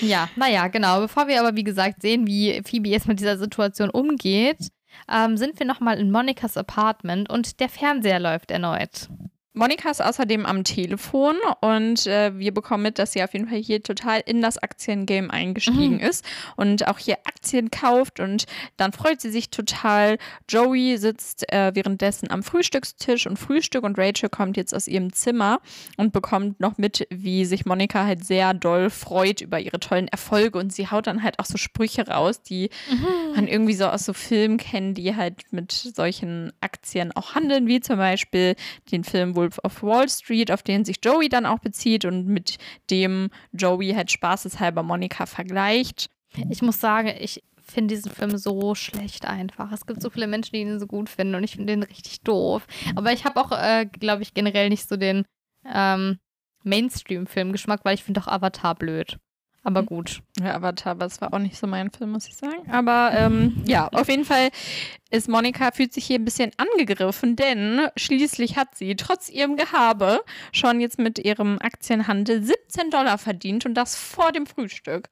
[0.00, 1.00] ja, naja, genau.
[1.00, 4.68] Bevor wir aber, wie gesagt, sehen, wie Phoebe jetzt mit dieser Situation umgeht,
[5.08, 9.08] ähm, sind wir nochmal in Monikas Apartment und der Fernseher läuft erneut.
[9.56, 13.58] Monika ist außerdem am Telefon und äh, wir bekommen mit, dass sie auf jeden Fall
[13.58, 16.00] hier total in das Aktiengame eingestiegen mhm.
[16.00, 16.24] ist
[16.56, 18.46] und auch hier Aktien kauft und
[18.76, 20.18] dann freut sie sich total.
[20.48, 25.60] Joey sitzt äh, währenddessen am Frühstückstisch und Frühstück und Rachel kommt jetzt aus ihrem Zimmer
[25.96, 30.58] und bekommt noch mit, wie sich Monika halt sehr doll freut über ihre tollen Erfolge
[30.58, 33.36] und sie haut dann halt auch so Sprüche raus, die mhm.
[33.36, 37.78] man irgendwie so aus so Filmen kennt, die halt mit solchen Aktien auch handeln, wie
[37.78, 38.56] zum Beispiel
[38.90, 42.26] den Film, wo Wolf of Wall Street, auf den sich Joey dann auch bezieht und
[42.26, 42.58] mit
[42.90, 46.08] dem Joey halt spaßeshalber Monika vergleicht.
[46.50, 49.72] Ich muss sagen, ich finde diesen Film so schlecht einfach.
[49.72, 52.20] Es gibt so viele Menschen, die ihn so gut finden und ich finde den richtig
[52.22, 52.66] doof.
[52.94, 55.24] Aber ich habe auch, äh, glaube ich, generell nicht so den
[55.66, 56.18] ähm,
[56.62, 59.18] Mainstream-Film-Geschmack, weil ich finde auch Avatar blöd.
[59.64, 59.86] Aber hm.
[59.86, 60.22] gut.
[60.40, 62.70] Ja, Avatar, das war auch nicht so mein Film, muss ich sagen.
[62.70, 64.50] Aber ähm, ja, auf jeden Fall
[65.10, 70.20] ist Monika, fühlt sich hier ein bisschen angegriffen, denn schließlich hat sie trotz ihrem Gehabe
[70.52, 75.08] schon jetzt mit ihrem Aktienhandel 17 Dollar verdient und das vor dem Frühstück.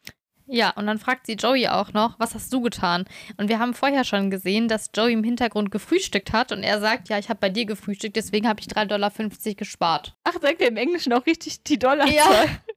[0.46, 3.06] Ja, und dann fragt sie Joey auch noch, was hast du getan?
[3.38, 7.08] Und wir haben vorher schon gesehen, dass Joey im Hintergrund gefrühstückt hat und er sagt,
[7.08, 9.10] ja, ich habe bei dir gefrühstückt, deswegen habe ich 3,50 Dollar
[9.56, 10.14] gespart.
[10.24, 12.06] Ach, sagt er im Englischen auch richtig die Dollar?
[12.08, 12.26] Ja.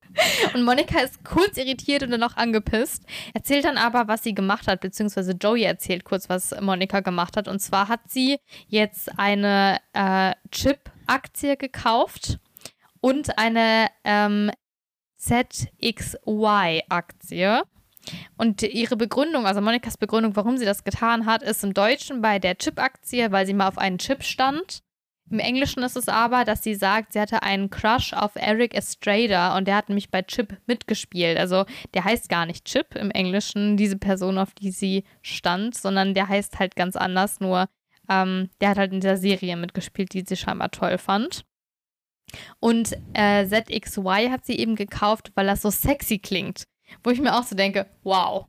[0.53, 3.03] Und Monika ist kurz irritiert und dann auch angepisst,
[3.33, 7.47] erzählt dann aber, was sie gemacht hat, beziehungsweise Joey erzählt kurz, was Monika gemacht hat.
[7.47, 12.39] Und zwar hat sie jetzt eine äh, Chip-Aktie gekauft
[13.01, 14.51] und eine ähm,
[15.17, 17.63] ZXY-Aktie.
[18.37, 22.37] Und ihre Begründung, also Monikas Begründung, warum sie das getan hat, ist im Deutschen bei
[22.37, 24.83] der Chip-Aktie, weil sie mal auf einen Chip stand
[25.31, 29.57] im Englischen ist es aber, dass sie sagt, sie hatte einen Crush auf Eric Estrada
[29.57, 31.37] und der hat nämlich bei Chip mitgespielt.
[31.37, 36.13] Also der heißt gar nicht Chip im Englischen, diese Person, auf die sie stand, sondern
[36.13, 37.67] der heißt halt ganz anders, nur
[38.07, 41.43] ähm, der hat halt in dieser Serie mitgespielt, die sie scheinbar toll fand.
[42.59, 46.65] Und äh, ZXY hat sie eben gekauft, weil das so sexy klingt.
[47.03, 48.45] Wo ich mir auch so denke, wow,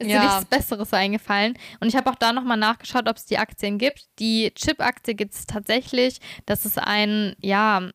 [0.00, 0.20] ist ja.
[0.20, 1.56] dir nichts Besseres eingefallen.
[1.78, 4.08] Und ich habe auch da nochmal nachgeschaut, ob es die Aktien gibt.
[4.18, 6.18] Die Chip-Aktie gibt es tatsächlich.
[6.46, 7.88] Das ist ein, ja,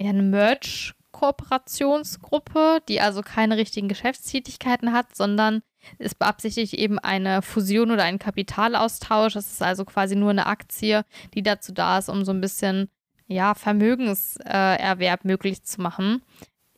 [0.00, 5.62] eine Merch-Kooperationsgruppe, die also keine richtigen Geschäftstätigkeiten hat, sondern
[5.98, 9.34] es beabsichtigt eben eine Fusion oder einen Kapitalaustausch.
[9.34, 11.04] Das ist also quasi nur eine Aktie,
[11.34, 12.88] die dazu da ist, um so ein bisschen
[13.26, 16.22] ja, Vermögenserwerb möglich zu machen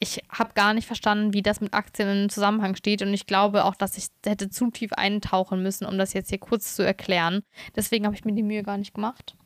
[0.01, 3.65] ich habe gar nicht verstanden, wie das mit Aktien in Zusammenhang steht und ich glaube
[3.65, 7.43] auch, dass ich hätte zu tief eintauchen müssen, um das jetzt hier kurz zu erklären.
[7.77, 9.37] Deswegen habe ich mir die Mühe gar nicht gemacht.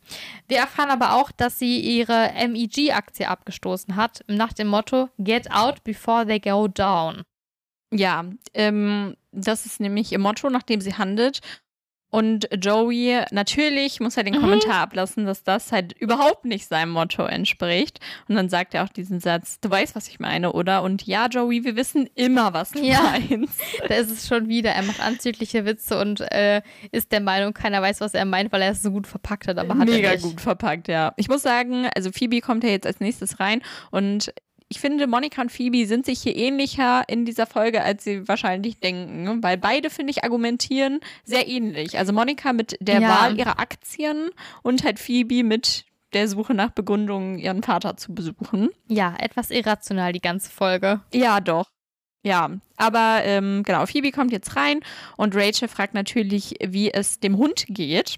[0.46, 5.84] Wir erfahren aber auch, dass sie ihre MEG-Aktie abgestoßen hat, nach dem Motto Get out
[5.84, 7.22] before they go down.
[7.92, 8.24] Ja,
[8.54, 11.40] ähm, das ist nämlich ihr Motto, nach dem sie handelt.
[12.10, 14.40] Und Joey, natürlich muss er den mhm.
[14.40, 18.00] Kommentar ablassen, dass das halt überhaupt nicht seinem Motto entspricht.
[18.28, 20.82] Und dann sagt er auch diesen Satz, du weißt, was ich meine, oder?
[20.82, 23.60] Und ja, Joey, wir wissen immer, was du ja, meinst.
[23.88, 24.70] Da ist es schon wieder.
[24.70, 28.62] Er macht anzügliche Witze und äh, ist der Meinung, keiner weiß, was er meint, weil
[28.62, 29.58] er es so gut verpackt hat.
[29.58, 30.22] Aber hat Mega er nicht.
[30.22, 31.12] gut verpackt, ja.
[31.16, 34.32] Ich muss sagen, also Phoebe kommt ja jetzt als nächstes rein und
[34.70, 38.80] ich finde, Monika und Phoebe sind sich hier ähnlicher in dieser Folge, als sie wahrscheinlich
[38.80, 41.98] denken, weil beide, finde ich, argumentieren sehr ähnlich.
[41.98, 43.08] Also Monika mit der ja.
[43.08, 44.30] Wahl ihrer Aktien
[44.62, 48.70] und halt Phoebe mit der Suche nach Begründungen, ihren Vater zu besuchen.
[48.88, 51.00] Ja, etwas irrational, die ganze Folge.
[51.12, 51.66] Ja, doch.
[52.22, 54.80] Ja, aber ähm, genau, Phoebe kommt jetzt rein
[55.16, 58.16] und Rachel fragt natürlich, wie es dem Hund geht.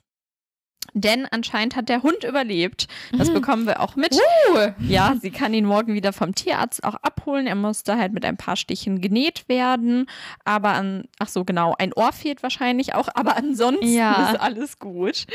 [0.95, 2.89] Denn anscheinend hat der Hund überlebt.
[3.17, 3.35] Das mhm.
[3.35, 4.15] bekommen wir auch mit.
[4.15, 4.69] Uh.
[4.81, 7.47] Ja, sie kann ihn morgen wieder vom Tierarzt auch abholen.
[7.47, 10.07] Er musste halt mit ein paar Stichen genäht werden.
[10.45, 13.09] Aber an, ach so, genau, ein Ohr fehlt wahrscheinlich auch.
[13.15, 14.31] Aber ansonsten ja.
[14.31, 15.27] ist alles gut.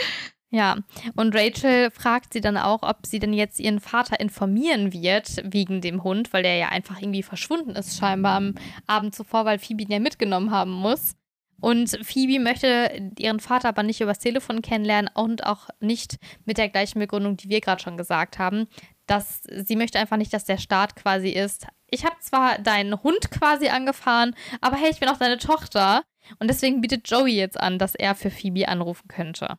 [0.52, 0.78] Ja,
[1.16, 5.82] und Rachel fragt sie dann auch, ob sie denn jetzt ihren Vater informieren wird wegen
[5.82, 8.56] dem Hund, weil der ja einfach irgendwie verschwunden ist, scheinbar am
[8.88, 11.16] Abend zuvor, weil Phoebe ihn ja mitgenommen haben muss.
[11.62, 16.70] Und Phoebe möchte ihren Vater aber nicht übers Telefon kennenlernen und auch nicht mit der
[16.70, 18.68] gleichen Begründung, die wir gerade schon gesagt haben,
[19.08, 21.68] dass sie möchte einfach nicht, dass der Start quasi ist.
[21.90, 26.04] Ich habe zwar deinen Hund quasi angefahren, aber hey, ich bin auch deine Tochter.
[26.40, 29.58] Und deswegen bietet Joey jetzt an, dass er für Phoebe anrufen könnte.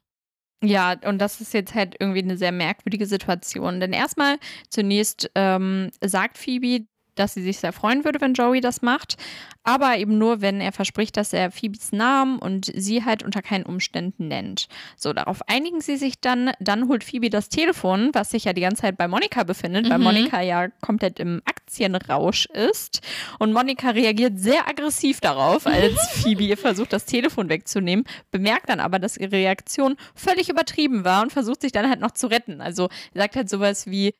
[0.63, 3.79] Ja, und das ist jetzt halt irgendwie eine sehr merkwürdige Situation.
[3.79, 4.39] Denn erstmal
[4.69, 6.87] zunächst ähm, sagt Phoebe,
[7.19, 9.17] dass sie sich sehr freuen würde, wenn Joey das macht.
[9.65, 13.65] Aber eben nur, wenn er verspricht, dass er Phoebes Namen und sie halt unter keinen
[13.65, 14.69] Umständen nennt.
[14.97, 16.53] So, darauf einigen sie sich dann.
[16.61, 19.91] Dann holt Phoebe das Telefon, was sich ja die ganze Zeit bei Monika befindet, mhm.
[19.91, 23.01] weil Monika ja komplett im Aktienrausch ist.
[23.41, 28.79] Und Monika reagiert sehr aggressiv darauf, als Phoebe ihr versucht, das Telefon wegzunehmen, bemerkt dann
[28.79, 32.61] aber, dass ihre Reaktion völlig übertrieben war und versucht sich dann halt noch zu retten.
[32.61, 34.15] Also sagt halt sowas wie,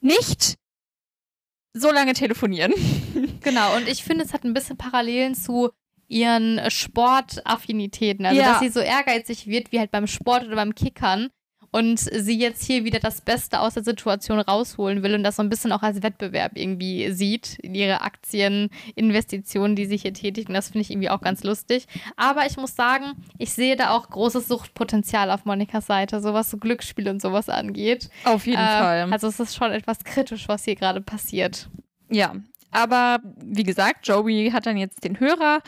[0.00, 0.56] nicht
[1.76, 2.72] so lange telefonieren.
[3.42, 5.70] Genau, und ich finde, es hat ein bisschen Parallelen zu
[6.08, 8.26] ihren Sportaffinitäten.
[8.26, 8.52] Also, ja.
[8.52, 11.28] dass sie so ehrgeizig wird, wie halt beim Sport oder beim Kickern
[11.76, 15.42] und sie jetzt hier wieder das Beste aus der Situation rausholen will und das so
[15.42, 20.48] ein bisschen auch als Wettbewerb irgendwie sieht, ihre Aktieninvestitionen, die sie hier tätigt.
[20.48, 21.86] Und das finde ich irgendwie auch ganz lustig.
[22.16, 26.50] Aber ich muss sagen, ich sehe da auch großes Suchtpotenzial auf Monikas Seite, so was
[26.50, 28.08] so Glücksspiel und sowas angeht.
[28.24, 29.12] Auf jeden äh, Fall.
[29.12, 31.68] Also es ist schon etwas kritisch, was hier gerade passiert.
[32.08, 32.36] Ja,
[32.70, 35.60] aber wie gesagt, Joey hat dann jetzt den Hörer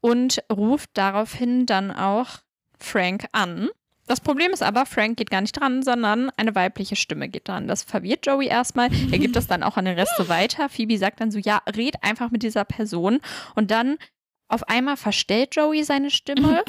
[0.00, 2.38] und ruft daraufhin dann auch
[2.78, 3.68] Frank an
[4.10, 7.68] das Problem ist aber, Frank geht gar nicht dran, sondern eine weibliche Stimme geht dran.
[7.68, 8.88] Das verwirrt Joey erstmal.
[9.12, 10.68] Er gibt das dann auch an den Rest so weiter.
[10.68, 13.20] Phoebe sagt dann so, ja, red einfach mit dieser Person.
[13.54, 13.98] Und dann
[14.48, 16.64] auf einmal verstellt Joey seine Stimme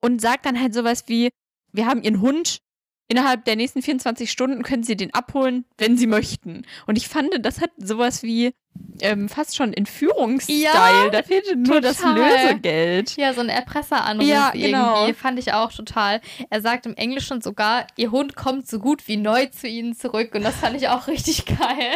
[0.00, 1.28] und sagt dann halt sowas wie,
[1.70, 2.62] wir haben ihren Hund
[3.08, 6.62] innerhalb der nächsten 24 Stunden können sie den abholen, wenn sie möchten.
[6.86, 8.52] Und ich fand, das hat sowas wie
[9.00, 10.62] ähm, fast schon Entführungsstyle.
[10.62, 13.16] Ja, da fehlte nur das Lösegeld.
[13.16, 15.02] Ja, so ein Erpresseranruf ja, genau.
[15.02, 15.14] irgendwie.
[15.14, 16.20] Fand ich auch total.
[16.50, 20.34] Er sagt im Englischen sogar, ihr Hund kommt so gut wie neu zu ihnen zurück.
[20.34, 21.92] Und das fand ich auch richtig geil.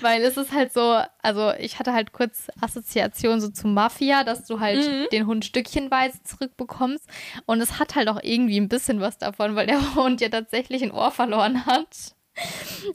[0.00, 4.46] Weil es ist halt so, also ich hatte halt kurz Assoziation so zu Mafia, dass
[4.46, 5.06] du halt mhm.
[5.12, 7.06] den Hund stückchenweise zurückbekommst.
[7.44, 10.82] Und es hat halt auch irgendwie ein bisschen was davon, weil der Hund ja tatsächlich
[10.82, 12.14] ein Ohr verloren hat.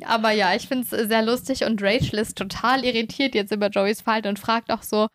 [0.06, 4.02] Aber ja, ich finde es sehr lustig und Rachel ist total irritiert jetzt über Joeys
[4.02, 5.08] Verhalten und fragt auch so,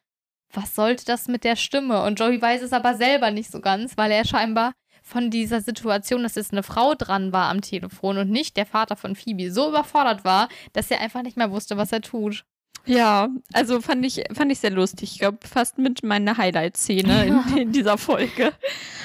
[0.53, 2.03] was sollte das mit der Stimme?
[2.03, 6.23] Und Joey weiß es aber selber nicht so ganz, weil er scheinbar von dieser Situation,
[6.23, 9.69] dass jetzt eine Frau dran war am Telefon und nicht der Vater von Phoebe, so
[9.69, 12.45] überfordert war, dass er einfach nicht mehr wusste, was er tut.
[12.85, 15.13] Ja, also fand ich, fand ich sehr lustig.
[15.13, 18.53] Ich glaube, fast mit meiner Highlight-Szene in, in, dieser Folge.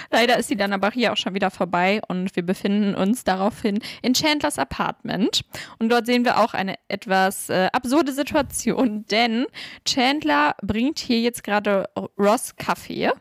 [0.10, 3.80] Leider ist sie dann aber hier auch schon wieder vorbei und wir befinden uns daraufhin
[4.02, 5.42] in Chandlers Apartment.
[5.80, 9.46] Und dort sehen wir auch eine etwas äh, absurde Situation, denn
[9.86, 13.12] Chandler bringt hier jetzt gerade Ross Kaffee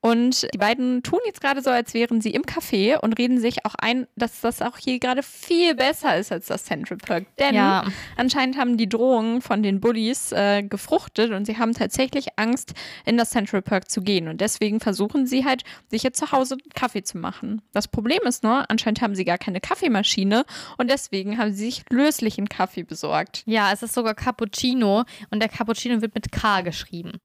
[0.00, 3.64] und die beiden tun jetzt gerade so, als wären sie im Café und reden sich
[3.64, 7.26] auch ein, dass das auch hier gerade viel besser ist als das Central Park.
[7.38, 7.84] Denn ja.
[8.16, 12.74] anscheinend haben die Drohungen von den Bullies Studis äh, gefruchtet und sie haben tatsächlich Angst,
[13.04, 14.28] in das Central Park zu gehen.
[14.28, 17.62] Und deswegen versuchen sie halt, sich jetzt zu Hause Kaffee zu machen.
[17.72, 20.44] Das Problem ist nur, anscheinend haben sie gar keine Kaffeemaschine
[20.76, 23.42] und deswegen haben sie sich löslichen Kaffee besorgt.
[23.46, 27.18] Ja, es ist sogar Cappuccino und der Cappuccino wird mit K geschrieben.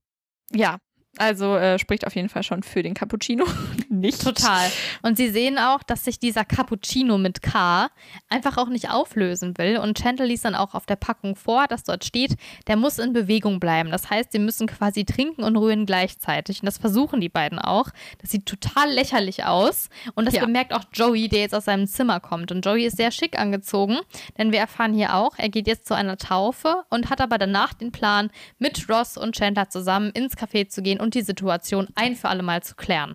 [0.53, 0.77] Ja,
[1.17, 3.45] also äh, spricht auf jeden Fall schon für den Cappuccino.
[3.89, 4.23] nicht.
[4.23, 4.69] Total.
[5.01, 7.89] Und sie sehen auch, dass sich dieser Cappuccino mit K
[8.29, 9.77] einfach auch nicht auflösen will.
[9.77, 12.35] Und Chandler liest dann auch auf der Packung vor, dass dort steht,
[12.67, 13.91] der muss in Bewegung bleiben.
[13.91, 16.61] Das heißt, sie müssen quasi trinken und rühren gleichzeitig.
[16.61, 17.89] Und das versuchen die beiden auch.
[18.19, 19.89] Das sieht total lächerlich aus.
[20.15, 20.45] Und das ja.
[20.45, 22.51] bemerkt auch Joey, der jetzt aus seinem Zimmer kommt.
[22.51, 23.97] Und Joey ist sehr schick angezogen,
[24.37, 27.73] denn wir erfahren hier auch, er geht jetzt zu einer Taufe und hat aber danach
[27.73, 32.15] den Plan, mit Ross und Chandler zusammen ins Café zu gehen und die Situation ein
[32.15, 33.13] für alle Mal zu klären.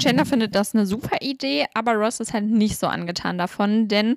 [0.00, 4.16] Chandler findet das eine super Idee, aber Ross ist halt nicht so angetan davon, denn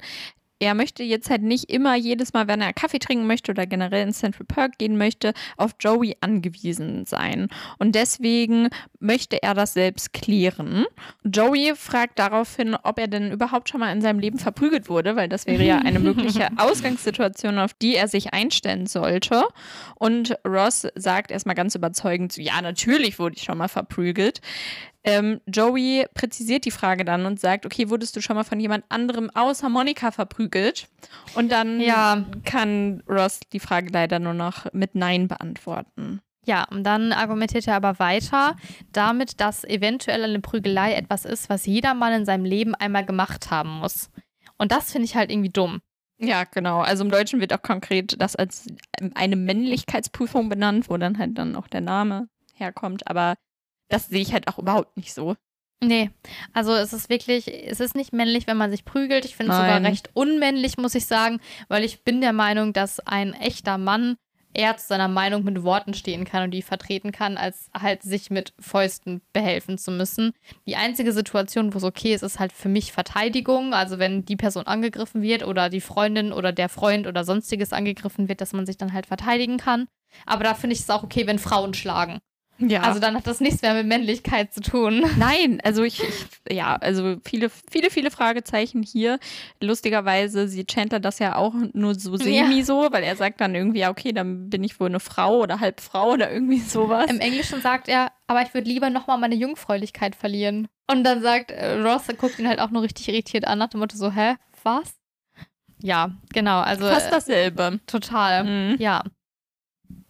[0.60, 4.04] er möchte jetzt halt nicht immer jedes Mal, wenn er Kaffee trinken möchte oder generell
[4.04, 7.50] ins Central Park gehen möchte, auf Joey angewiesen sein.
[7.78, 10.86] Und deswegen möchte er das selbst klären.
[11.24, 15.30] Joey fragt daraufhin, ob er denn überhaupt schon mal in seinem Leben verprügelt wurde, weil
[15.30, 19.46] das wäre ja eine mögliche Ausgangssituation, auf die er sich einstellen sollte.
[19.96, 24.42] Und Ross sagt erstmal ganz überzeugend, ja, natürlich wurde ich schon mal verprügelt.
[25.08, 28.84] Ähm, Joey präzisiert die Frage dann und sagt, okay, wurdest du schon mal von jemand
[28.90, 30.90] anderem außer Monika verprügelt?
[31.34, 32.26] Und dann ja.
[32.44, 36.20] kann Ross die Frage leider nur noch mit Nein beantworten.
[36.46, 38.58] Ja, und dann argumentiert er aber weiter
[38.92, 43.50] damit, dass eventuell eine Prügelei etwas ist, was jeder Mann in seinem Leben einmal gemacht
[43.50, 44.10] haben muss.
[44.58, 45.80] Und das finde ich halt irgendwie dumm.
[46.20, 46.82] Ja, genau.
[46.82, 48.68] Also im Deutschen wird auch konkret das als
[49.16, 53.08] eine Männlichkeitsprüfung benannt, wo dann halt dann auch der Name herkommt.
[53.08, 53.36] Aber
[53.90, 55.36] das sehe ich halt auch überhaupt nicht so.
[55.84, 56.10] Nee,
[56.54, 59.26] also es ist wirklich, es ist nicht männlich, wenn man sich prügelt.
[59.26, 63.00] Ich finde es sogar recht unmännlich, muss ich sagen, weil ich bin der Meinung, dass
[63.00, 64.18] ein echter Mann
[64.54, 68.32] eher zu seiner Meinung mit Worten stehen kann und die vertreten kann, als halt sich
[68.32, 70.32] mit Fäusten behelfen zu müssen.
[70.66, 73.76] Die einzige Situation, wo es okay ist, ist halt für mich Verteidigung.
[73.76, 78.30] Also wenn die Person angegriffen wird oder die Freundin oder der Freund oder sonstiges angegriffen
[78.30, 79.88] wird, dass man sich dann halt verteidigen kann.
[80.26, 82.20] Aber da finde ich es auch okay, wenn Frauen schlagen.
[82.60, 82.82] Ja.
[82.82, 85.04] Also dann hat das nichts mehr mit Männlichkeit zu tun.
[85.18, 89.20] Nein, also ich, ich, ja, also viele, viele, viele Fragezeichen hier.
[89.62, 92.64] Lustigerweise sieht Chandler das ja auch nur so semi Ja.
[92.66, 95.60] so, weil er sagt dann irgendwie, ja, okay, dann bin ich wohl eine Frau oder
[95.60, 97.10] halb Frau oder irgendwie sowas.
[97.10, 100.68] Im Englischen sagt er, aber ich würde lieber nochmal meine Jungfräulichkeit verlieren.
[100.90, 103.82] Und dann sagt äh, Ross, guckt ihn halt auch nur richtig irritiert an, nach dem
[103.82, 104.96] Motto so, hä, was?
[105.80, 107.80] Ja, genau, also Fast dasselbe.
[107.86, 108.76] total, Mhm.
[108.80, 109.04] ja.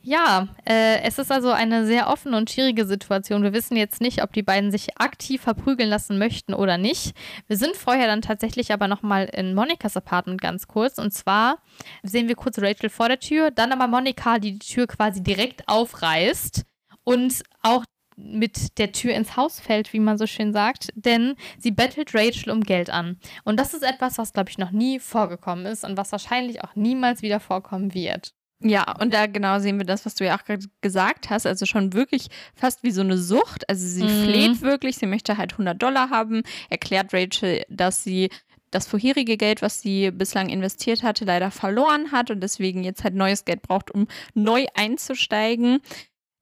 [0.10, 3.43] Ja, äh, es ist also eine sehr offene und schwierige Situation.
[3.43, 7.14] Wir wissen jetzt nicht, ob die beiden sich aktiv verprügeln lassen möchten oder nicht.
[7.47, 10.97] Wir sind vorher dann tatsächlich aber nochmal in Monikas Apartment ganz kurz.
[10.97, 11.58] Und zwar
[12.03, 15.68] sehen wir kurz Rachel vor der Tür, dann aber Monika, die die Tür quasi direkt
[15.68, 16.64] aufreißt
[17.03, 17.84] und auch
[18.16, 22.51] mit der Tür ins Haus fällt, wie man so schön sagt, denn sie bettelt Rachel
[22.53, 23.20] um Geld an.
[23.43, 26.76] Und das ist etwas, was, glaube ich, noch nie vorgekommen ist und was wahrscheinlich auch
[26.76, 28.37] niemals wieder vorkommen wird.
[28.60, 31.45] Ja, und da genau sehen wir das, was du ja auch gerade gesagt hast.
[31.45, 33.70] Also schon wirklich fast wie so eine Sucht.
[33.70, 34.10] Also sie Mhm.
[34.10, 38.30] fleht wirklich, sie möchte halt 100 Dollar haben, erklärt Rachel, dass sie
[38.72, 43.14] das vorherige Geld, was sie bislang investiert hatte, leider verloren hat und deswegen jetzt halt
[43.16, 45.80] neues Geld braucht, um neu einzusteigen.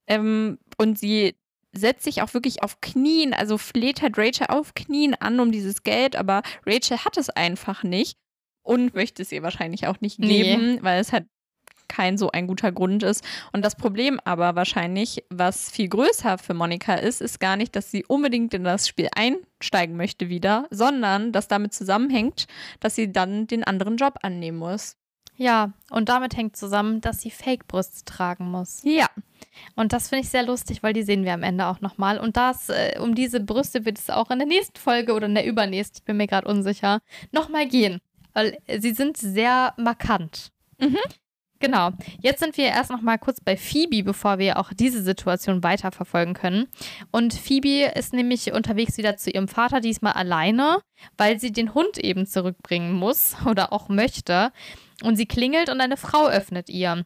[0.08, 1.36] Ähm, und sie
[1.72, 5.82] setzt sich auch wirklich auf Knien, also fleht halt Rachel auf Knien an um dieses
[5.82, 8.16] Geld, aber Rachel hat es einfach nicht
[8.62, 10.42] und möchte es ihr wahrscheinlich auch nicht Nee.
[10.42, 11.26] geben, weil es halt
[11.88, 13.24] kein so ein guter Grund ist.
[13.52, 17.90] Und das Problem aber wahrscheinlich, was viel größer für Monika ist, ist gar nicht, dass
[17.90, 22.46] sie unbedingt in das Spiel einsteigen möchte wieder, sondern dass damit zusammenhängt,
[22.80, 24.96] dass sie dann den anderen Job annehmen muss.
[25.38, 28.80] Ja, und damit hängt zusammen, dass sie Fake-Brüste tragen muss.
[28.84, 29.08] Ja.
[29.74, 32.18] Und das finde ich sehr lustig, weil die sehen wir am Ende auch nochmal.
[32.18, 35.34] Und das, äh, um diese Brüste wird es auch in der nächsten Folge oder in
[35.34, 37.00] der übernächsten, ich bin mir gerade unsicher,
[37.32, 38.00] nochmal gehen.
[38.32, 40.52] Weil sie sind sehr markant.
[40.78, 40.98] Mhm.
[41.58, 41.90] Genau.
[42.20, 46.34] Jetzt sind wir erst noch mal kurz bei Phoebe, bevor wir auch diese Situation weiterverfolgen
[46.34, 46.68] können.
[47.12, 50.80] Und Phoebe ist nämlich unterwegs wieder zu ihrem Vater, diesmal alleine,
[51.16, 54.52] weil sie den Hund eben zurückbringen muss oder auch möchte.
[55.02, 57.04] Und sie klingelt und eine Frau öffnet ihr.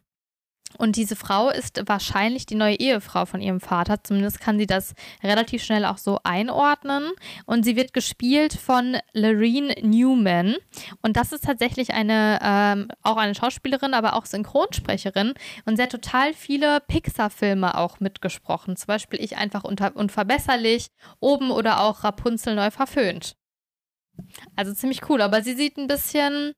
[0.77, 4.03] Und diese Frau ist wahrscheinlich die neue Ehefrau von ihrem Vater.
[4.03, 4.93] Zumindest kann sie das
[5.23, 7.11] relativ schnell auch so einordnen.
[7.45, 10.55] Und sie wird gespielt von Lorene Newman.
[11.01, 15.33] Und das ist tatsächlich eine, ähm, auch eine Schauspielerin, aber auch Synchronsprecherin.
[15.65, 18.75] Und sie hat total viele Pixar-Filme auch mitgesprochen.
[18.75, 20.87] Zum Beispiel Ich einfach unter unverbesserlich,
[21.19, 23.35] Oben oder auch Rapunzel neu verföhnt.
[24.55, 26.53] Also ziemlich cool, aber sie sieht ein bisschen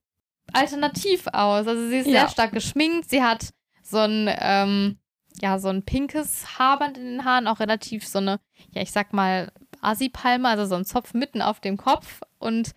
[0.52, 1.66] alternativ aus.
[1.66, 2.20] Also sie ist Ja.
[2.20, 3.08] sehr stark geschminkt.
[3.10, 3.50] Sie hat
[3.84, 4.98] so ein, ähm,
[5.40, 9.12] ja, so ein pinkes Haarband in den Haaren, auch relativ so eine, ja, ich sag
[9.12, 12.22] mal, Asipalme, also so ein Zopf mitten auf dem Kopf.
[12.38, 12.72] Und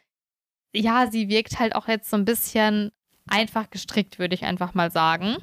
[0.73, 2.91] ja, sie wirkt halt auch jetzt so ein bisschen
[3.27, 5.37] einfach gestrickt, würde ich einfach mal sagen.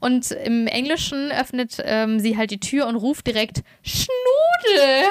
[0.00, 5.10] Und im Englischen öffnet ähm, sie halt die Tür und ruft direkt Schnudel.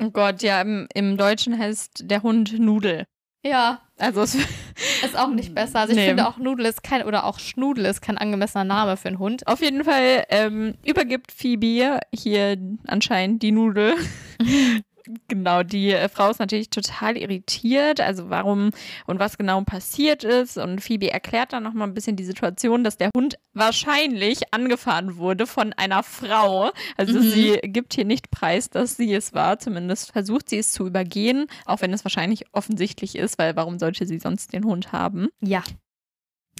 [0.00, 3.06] Oh Gott, ja, im, im Deutschen heißt der Hund Nudel.
[3.44, 4.34] Ja, Also es,
[5.04, 5.80] ist auch nicht besser.
[5.80, 6.08] Also ich Nee.
[6.08, 9.46] finde auch Nudel ist kein, oder auch Schnudel ist kein angemessener Name für einen Hund.
[9.46, 13.94] auf jeden Fall ähm, übergibt Phoebe hier anscheinend die Nudel.
[15.28, 18.70] Genau, die äh, Frau ist natürlich total irritiert, also warum
[19.06, 20.56] und was genau passiert ist.
[20.56, 25.46] Und Phoebe erklärt dann nochmal ein bisschen die Situation, dass der Hund wahrscheinlich angefahren wurde
[25.46, 26.70] von einer Frau.
[26.96, 27.22] Also Mhm.
[27.22, 29.58] sie gibt hier nicht preis, dass sie es war.
[29.58, 34.06] Zumindest versucht sie es zu übergehen, auch wenn es wahrscheinlich offensichtlich ist, weil warum sollte
[34.06, 35.28] sie sonst den Hund haben?
[35.42, 35.62] Ja.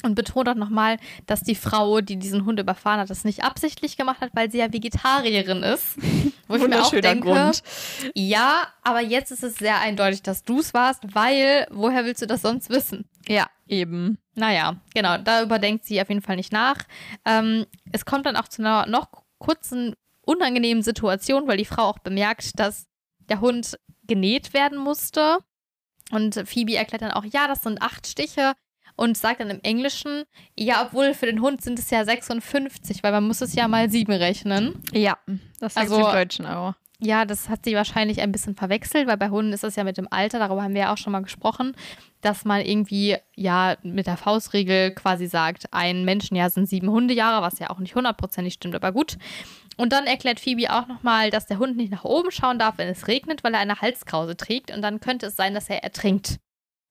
[0.03, 3.97] Und betont auch nochmal, dass die Frau, die diesen Hund überfahren hat, das nicht absichtlich
[3.97, 5.97] gemacht hat, weil sie ja Vegetarierin ist.
[6.49, 7.63] Wo Wunderschöner denke, Grund.
[8.15, 12.27] ja, aber jetzt ist es sehr eindeutig, dass du es warst, weil woher willst du
[12.27, 13.09] das sonst wissen?
[13.27, 14.19] Ja, eben.
[14.35, 16.85] Naja, genau, da überdenkt sie auf jeden Fall nicht nach.
[17.25, 21.99] Ähm, es kommt dann auch zu einer noch kurzen, unangenehmen Situation, weil die Frau auch
[21.99, 22.87] bemerkt, dass
[23.29, 25.39] der Hund genäht werden musste.
[26.11, 28.53] Und Phoebe erklärt dann auch, ja, das sind acht Stiche.
[28.97, 30.23] Und sagt dann im Englischen,
[30.57, 33.91] ja, obwohl für den Hund sind es ja 56, weil man muss es ja mal
[33.91, 34.81] sieben rechnen.
[34.93, 35.19] Ja,
[35.61, 36.75] das sagt Also- im Deutschen auch.
[37.01, 39.99] Ja, das hat sie wahrscheinlich ein bisschen verwechselt, weil bei Hunden ist das ja mit
[39.99, 41.75] dem Alter, darüber haben wir ja auch schon mal gesprochen,
[42.21, 47.59] dass man irgendwie ja mit der Faustregel quasi sagt, ein Menschenjahr sind sieben Hundejahre, was
[47.59, 49.19] ja auch nicht hundertprozentig stimmt, aber gut.
[49.77, 52.89] Und dann erklärt Phoebe auch nochmal, dass der Hund nicht nach oben schauen darf, wenn
[52.89, 56.39] es regnet, weil er eine Halskrause trägt und dann könnte es sein, dass er ertrinkt.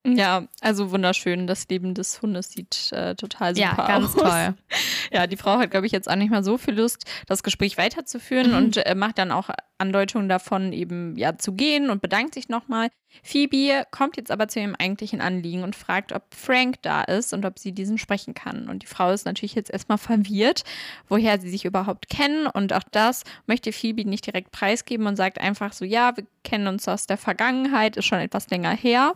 [0.06, 1.48] Ja, also wunderschön.
[1.48, 4.22] Das Leben des Hundes sieht äh, total super ja, ganz aus.
[4.22, 4.54] toll.
[5.12, 7.78] Ja, die Frau hat, glaube ich, jetzt auch nicht mal so viel Lust, das Gespräch
[7.78, 8.58] weiterzuführen Mhm.
[8.58, 12.90] und äh, macht dann auch Andeutungen davon, eben ja zu gehen und bedankt sich nochmal.
[13.22, 17.46] Phoebe kommt jetzt aber zu ihrem eigentlichen Anliegen und fragt, ob Frank da ist und
[17.46, 18.70] ob sie diesen sprechen kann.
[18.70, 20.64] Und die Frau ist natürlich jetzt erstmal verwirrt,
[21.10, 22.48] woher sie sich überhaupt kennen.
[22.48, 26.68] Und auch das möchte Phoebe nicht direkt preisgeben und sagt einfach so, ja, wir kennen
[26.68, 29.14] uns aus der Vergangenheit, ist schon etwas länger her.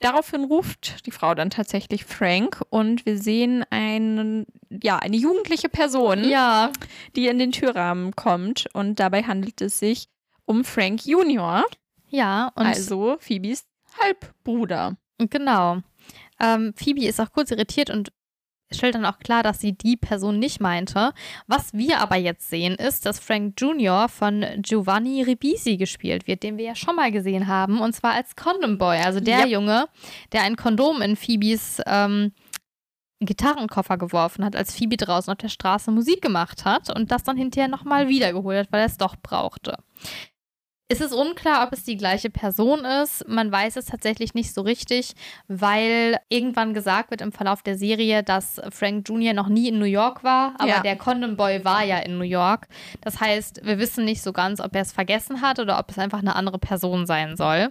[0.00, 6.22] Daraufhin ruft die Frau dann tatsächlich Frank und wir sehen einen, ja, eine jugendliche Person,
[6.28, 6.72] Ja,
[7.16, 10.08] die in den Türrahmen kommt und dabei handelt es sich
[10.44, 11.64] um Frank Junior,
[12.08, 13.66] ja, und also Phoebes
[14.00, 14.96] Halbbruder.
[15.18, 15.78] Genau.
[16.40, 18.12] Ähm, Phoebe ist auch kurz irritiert und
[18.70, 21.12] stellt dann auch klar, dass sie die Person nicht meinte.
[21.46, 24.08] Was wir aber jetzt sehen, ist, dass Frank Jr.
[24.08, 28.36] von Giovanni Ribisi gespielt wird, den wir ja schon mal gesehen haben, und zwar als
[28.36, 29.46] Condom Boy, also der Ja.
[29.46, 29.86] Junge,
[30.32, 32.32] der ein Kondom in Phoebes ähm,
[33.20, 37.36] Gitarrenkoffer geworfen hat, als Phoebe draußen auf der Straße Musik gemacht hat und das dann
[37.36, 39.76] hinterher nochmal wiedergeholt hat, weil er es doch brauchte.
[40.90, 43.28] Es ist unklar, ob es die gleiche Person ist.
[43.28, 45.12] Man weiß es tatsächlich nicht so richtig,
[45.46, 49.34] weil irgendwann gesagt wird im Verlauf der Serie, dass Frank Jr.
[49.34, 50.80] noch nie in New York war, aber Ja.
[50.80, 52.68] der Condom Boy war ja in New York.
[53.02, 55.98] Das heißt, wir wissen nicht so ganz, ob er es vergessen hat oder ob es
[55.98, 57.68] einfach eine andere Person sein soll.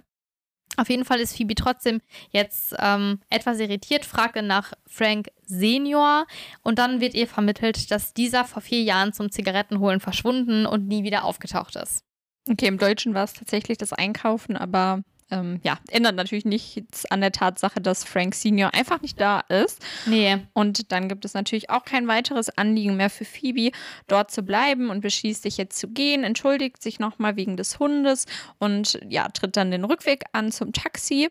[0.76, 2.00] Auf jeden Fall ist Phoebe trotzdem
[2.30, 6.24] jetzt ähm, etwas irritiert, fragt nach Frank Senior
[6.62, 11.02] und dann wird ihr vermittelt, dass dieser vor vier Jahren zum Zigarettenholen verschwunden und nie
[11.02, 12.04] wieder aufgetaucht ist.
[12.48, 17.20] Okay, im Deutschen war es tatsächlich das Einkaufen, aber ähm, ja, ändert natürlich nichts an
[17.20, 19.84] der Tatsache, dass Frank Senior einfach nicht da ist.
[20.06, 23.76] Nee, Und dann gibt es natürlich auch kein weiteres Anliegen mehr für Phoebe,
[24.06, 28.24] dort zu bleiben und beschließt sich jetzt zu gehen, entschuldigt sich nochmal wegen des Hundes
[28.58, 31.28] und ja, tritt dann den Rückweg an zum Taxi.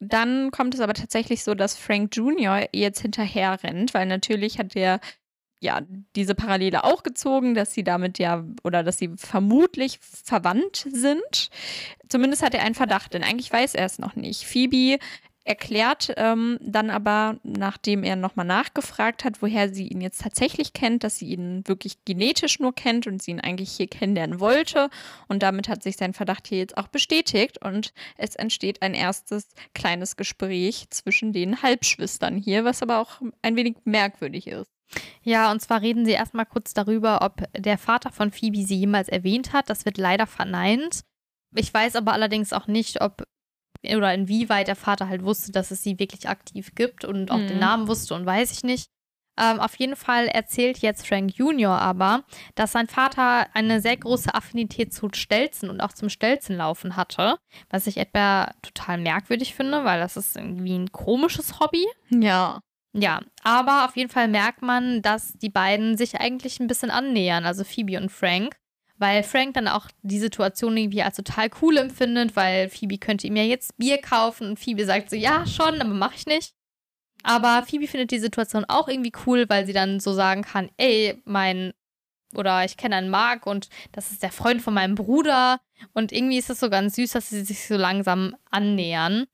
[0.00, 2.66] Dann kommt es aber tatsächlich so, dass Frank Jr.
[2.72, 4.98] jetzt hinterher rennt, weil natürlich hat er
[5.62, 5.80] ja
[6.16, 11.50] diese Parallele auch gezogen, dass sie damit ja oder dass sie vermutlich verwandt sind.
[12.08, 14.44] Zumindest hat er einen Verdacht, denn eigentlich weiß er es noch nicht.
[14.44, 14.98] Phoebe
[15.44, 21.04] erklärt ähm, dann aber, nachdem er nochmal nachgefragt hat, woher sie ihn jetzt tatsächlich kennt,
[21.04, 24.88] dass sie ihn wirklich genetisch nur kennt und sie ihn eigentlich hier kennenlernen wollte.
[25.28, 29.48] Und damit hat sich sein Verdacht hier jetzt auch bestätigt und es entsteht ein erstes
[29.74, 34.70] kleines Gespräch zwischen den Halbschwistern hier, was aber auch ein wenig merkwürdig ist.
[35.22, 39.08] Ja, und zwar reden sie erstmal kurz darüber, ob der Vater von Phoebe sie jemals
[39.08, 39.70] erwähnt hat.
[39.70, 41.02] Das wird leider verneint.
[41.54, 43.22] Ich weiß aber allerdings auch nicht, ob
[43.84, 47.48] oder inwieweit der Vater halt wusste, dass es sie wirklich aktiv gibt und auch Mhm.
[47.48, 48.86] den Namen wusste und weiß ich nicht.
[49.40, 52.22] Ähm, auf jeden Fall erzählt jetzt Frank Junior aber,
[52.54, 57.38] dass sein Vater eine sehr große Affinität zu Stelzen und auch zum Stelzenlaufen hatte,
[57.70, 61.86] was ich etwa total merkwürdig finde, weil das ist irgendwie ein komisches Hobby.
[62.10, 62.60] Ja.
[62.94, 67.46] Ja, aber auf jeden Fall merkt man, dass die beiden sich eigentlich ein bisschen annähern,
[67.46, 68.56] also Phoebe und Frank,
[68.98, 73.36] weil Frank dann auch die Situation irgendwie als total cool empfindet, weil Phoebe könnte ihm
[73.36, 76.54] ja jetzt Bier kaufen und Phoebe sagt so, ja, schon, aber mach ich nicht.
[77.22, 81.20] Aber Phoebe findet die Situation auch irgendwie cool, weil sie dann so sagen kann, ey,
[81.24, 81.72] mein
[82.34, 85.60] oder ich kenne einen Mark und das ist der Freund von meinem Bruder
[85.92, 89.26] und irgendwie ist es so ganz süß, dass sie sich so langsam annähern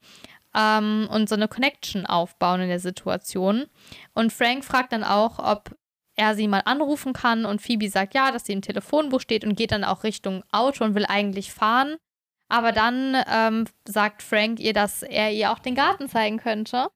[0.59, 3.67] ähm, und so eine Connection aufbauen in der Situation.
[4.15, 5.77] Und Frank fragt dann auch, ob
[6.17, 9.57] er sie mal anrufen kann und Phoebe sagt ja, dass sie im Telefonbuch steht und
[9.57, 11.97] geht dann auch Richtung Auto und will eigentlich fahren.
[12.49, 16.89] Aber dann ähm, sagt Frank ihr, dass er ihr auch den Garten zeigen könnte.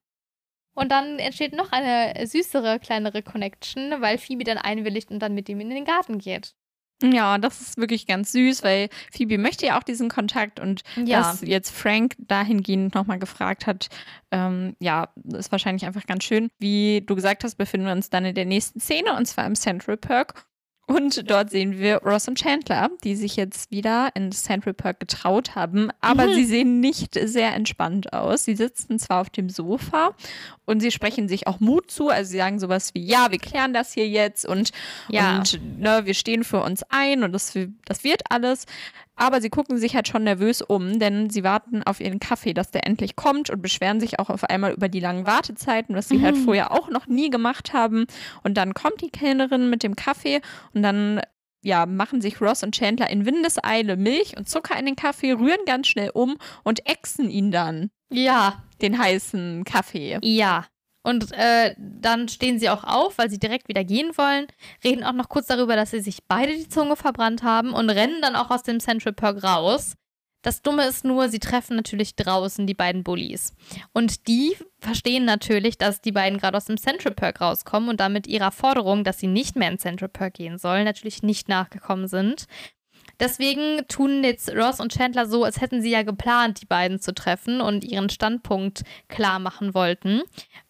[0.75, 5.47] Und dann entsteht noch eine süßere, kleinere Connection, weil Phoebe dann einwilligt und dann mit
[5.47, 6.55] ihm in den Garten geht.
[7.11, 11.19] Ja, das ist wirklich ganz süß, weil Phoebe möchte ja auch diesen Kontakt und Ja.
[11.19, 13.89] dass jetzt Frank dahingehend nochmal gefragt hat,
[14.31, 16.49] ähm, ja, ist wahrscheinlich einfach ganz schön.
[16.59, 19.55] Wie du gesagt hast, befinden wir uns dann in der nächsten Szene und zwar im
[19.55, 20.45] Central Park.
[20.85, 25.55] Und dort sehen wir Ross und Chandler, die sich jetzt wieder in Central Park getraut
[25.55, 26.33] haben, aber Mhm.
[26.33, 28.43] sie sehen nicht sehr entspannt aus.
[28.43, 30.13] Sie sitzen zwar auf dem Sofa
[30.65, 33.73] und sie sprechen sich auch Mut zu, also sie sagen sowas wie, ja, wir klären
[33.73, 34.71] das hier jetzt und
[35.07, 35.37] Ja.
[35.37, 38.65] und ne, wir stehen für uns ein und das, das wird alles.
[39.15, 42.71] Aber sie gucken sich halt schon nervös um, denn sie warten auf ihren Kaffee, dass
[42.71, 46.21] der endlich kommt und beschweren sich auch auf einmal über die langen Wartezeiten, was sie
[46.21, 46.43] halt Mhm.
[46.45, 48.05] vorher auch noch nie gemacht haben.
[48.43, 50.41] Und dann kommt die Kellnerin mit dem Kaffee
[50.73, 51.21] und dann
[51.65, 55.63] ja, machen sich Ross und Chandler in Windeseile Milch und Zucker in den Kaffee, rühren
[55.65, 60.17] ganz schnell um und ächzen ihn dann, Ja, den heißen Kaffee.
[60.23, 60.65] Ja.
[61.03, 64.47] Und äh, dann stehen sie auch auf, weil sie direkt wieder gehen wollen,
[64.83, 68.21] reden auch noch kurz darüber, dass sie sich beide die Zunge verbrannt haben und rennen
[68.21, 69.95] dann auch aus dem Central Park raus.
[70.43, 73.53] Das Dumme ist nur, sie treffen natürlich draußen die beiden Bullies.
[73.93, 78.27] Und die verstehen natürlich, dass die beiden gerade aus dem Central Perk rauskommen und damit
[78.27, 82.45] ihrer Forderung, dass sie nicht mehr in Central Perk gehen sollen, natürlich nicht nachgekommen sind.
[83.19, 87.13] Deswegen tun jetzt Ross und Chandler so, als hätten sie ja geplant, die beiden zu
[87.13, 90.21] treffen und ihren Standpunkt klar machen wollten.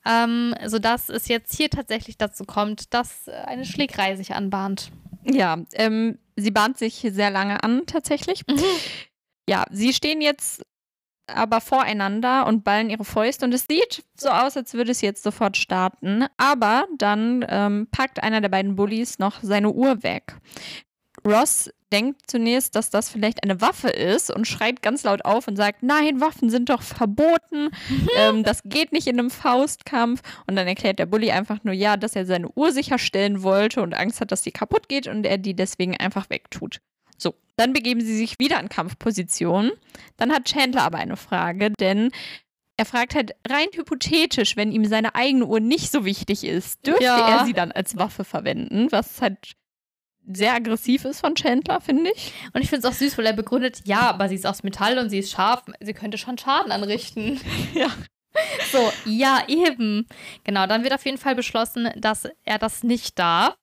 [0.06, 4.92] Ähm, sodass es jetzt hier tatsächlich dazu kommt, dass eine Schlägerei sich anbahnt.
[5.26, 8.46] Ja, ähm, sie bahnt sich sehr lange an, tatsächlich.
[8.48, 8.60] Mhm.
[9.48, 10.64] Ja, sie stehen jetzt
[11.28, 15.24] aber voreinander und ballen ihre Fäuste und es sieht so aus, als würde es jetzt
[15.24, 16.26] sofort starten.
[16.38, 20.36] Aber dann ähm, packt einer der beiden Bullies noch seine Uhr weg.
[21.26, 25.56] Ross denkt zunächst, dass das vielleicht eine Waffe ist und schreit ganz laut auf und
[25.56, 27.70] sagt, nein, Waffen sind doch verboten,
[28.18, 30.22] ähm, das geht nicht in einem Faustkampf.
[30.48, 33.94] Und dann erklärt der Bully einfach nur, ja, dass er seine Uhr sicherstellen wollte und
[33.94, 36.82] Angst hat, dass die kaputt geht und er die deswegen einfach wegtut.
[37.18, 39.72] So, dann begeben sie sich wieder in Kampfposition.
[40.18, 42.10] Dann hat Chandler aber eine Frage, denn
[42.76, 47.04] er fragt halt rein hypothetisch, wenn ihm seine eigene Uhr nicht so wichtig ist, dürfte
[47.04, 47.40] ja.
[47.40, 49.54] er sie dann als Waffe verwenden, was halt
[50.32, 52.34] sehr aggressiv ist von Chandler, finde ich.
[52.54, 54.98] Und ich finde es auch süß, weil er begründet, ja, aber sie ist aus Metall
[54.98, 57.40] und sie ist scharf, sie könnte schon Schaden anrichten.
[57.74, 57.88] Ja.
[58.72, 60.08] So, ja, eben.
[60.44, 63.56] Genau, dann wird auf jeden Fall beschlossen, dass er das nicht darf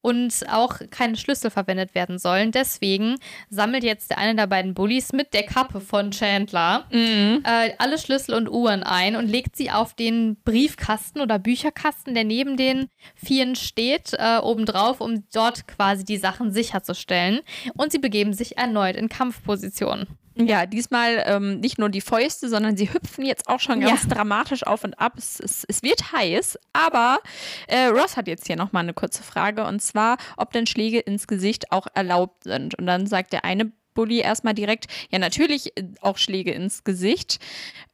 [0.00, 2.52] und auch keine Schlüssel verwendet werden sollen.
[2.52, 3.16] Deswegen
[3.50, 7.42] sammelt jetzt der eine der beiden Bullies mit der Kappe von Chandler mhm.
[7.44, 12.24] äh, alle Schlüssel und Uhren ein und legt sie auf den Briefkasten oder Bücherkasten, der
[12.24, 17.40] neben den Vieren steht, äh, obendrauf, um dort quasi die Sachen sicherzustellen.
[17.76, 20.06] Und sie begeben sich erneut in Kampfposition.
[20.40, 24.08] Ja, diesmal ähm, nicht nur die Fäuste, sondern sie hüpfen jetzt auch schon ganz ja.
[24.08, 25.14] dramatisch auf und ab.
[25.16, 27.18] Es, es, es wird heiß, aber
[27.66, 31.26] äh, Ross hat jetzt hier nochmal eine kurze Frage und zwar, ob denn Schläge ins
[31.26, 32.76] Gesicht auch erlaubt sind.
[32.76, 37.40] Und dann sagt der eine Bully erstmal direkt, ja, natürlich äh, auch Schläge ins Gesicht.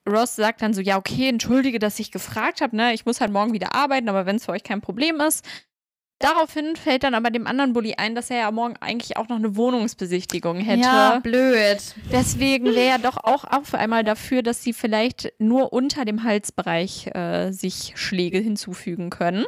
[0.06, 2.92] Ross sagt dann so, ja, okay, entschuldige, dass ich gefragt habe, ne?
[2.92, 5.42] Ich muss halt morgen wieder arbeiten, aber wenn es für euch kein Problem ist,
[6.24, 9.36] Daraufhin fällt dann aber dem anderen Bully ein, dass er ja morgen eigentlich auch noch
[9.36, 10.80] eine Wohnungsbesichtigung hätte.
[10.80, 11.78] Ja, blöd.
[12.10, 17.08] Deswegen wäre er doch auch auf einmal dafür, dass sie vielleicht nur unter dem Halsbereich
[17.14, 19.44] äh, sich Schläge hinzufügen können.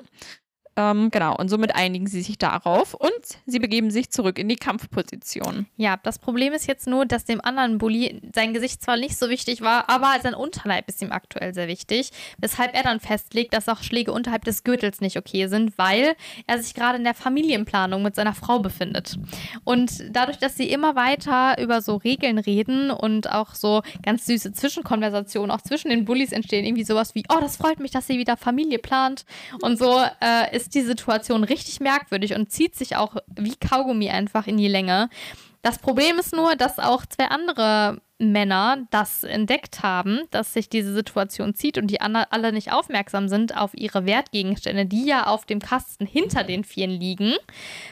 [0.79, 3.11] Ähm, genau, und somit einigen sie sich darauf und
[3.47, 5.67] sie begeben sich zurück in die Kampfposition.
[5.77, 9.31] Ja, das Problem ist jetzt nur, dass dem anderen Bully sein Gesicht zwar nicht so
[9.31, 13.71] wichtig war, aber sein Unterleib ist ihm aktuell sehr wichtig, weshalb er dann festlegt, dass
[13.71, 16.15] auch Schläge unterhalb des Gürtels nicht okay sind, weil
[16.47, 19.19] er sich gerade in der Familienplanung mit seiner Frau befindet.
[19.65, 24.53] Und dadurch, dass sie immer weiter über so Regeln reden und auch so ganz süße
[24.53, 28.19] Zwischenkonversationen auch zwischen den Bullies entstehen, irgendwie sowas wie, oh, das freut mich, dass sie
[28.19, 29.25] wieder Familie plant
[29.63, 34.11] und so, äh, ist ist die Situation richtig merkwürdig und zieht sich auch wie Kaugummi
[34.11, 35.09] einfach in die Länge.
[35.63, 40.93] Das Problem ist nur, dass auch zwei andere Männer das entdeckt haben, dass sich diese
[40.93, 45.61] Situation zieht und die alle nicht aufmerksam sind auf ihre Wertgegenstände, die ja auf dem
[45.61, 47.35] Kasten hinter den Vieren liegen,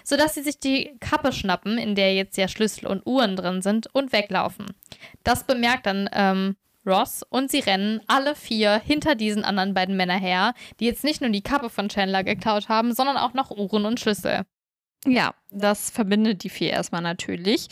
[0.02, 3.88] sodass sie sich die Kappe schnappen, in der jetzt ja Schlüssel und Uhren drin sind,
[3.92, 4.66] und weglaufen.
[5.22, 6.56] Das bemerkt dann ähm,
[6.86, 11.20] Ross und sie rennen alle vier hinter diesen anderen beiden Männern her, die jetzt nicht
[11.20, 14.42] nur die Kappe von Chandler geklaut haben, sondern auch noch Uhren und Schlüssel.
[15.06, 17.68] Ja, das verbindet die vier erstmal natürlich.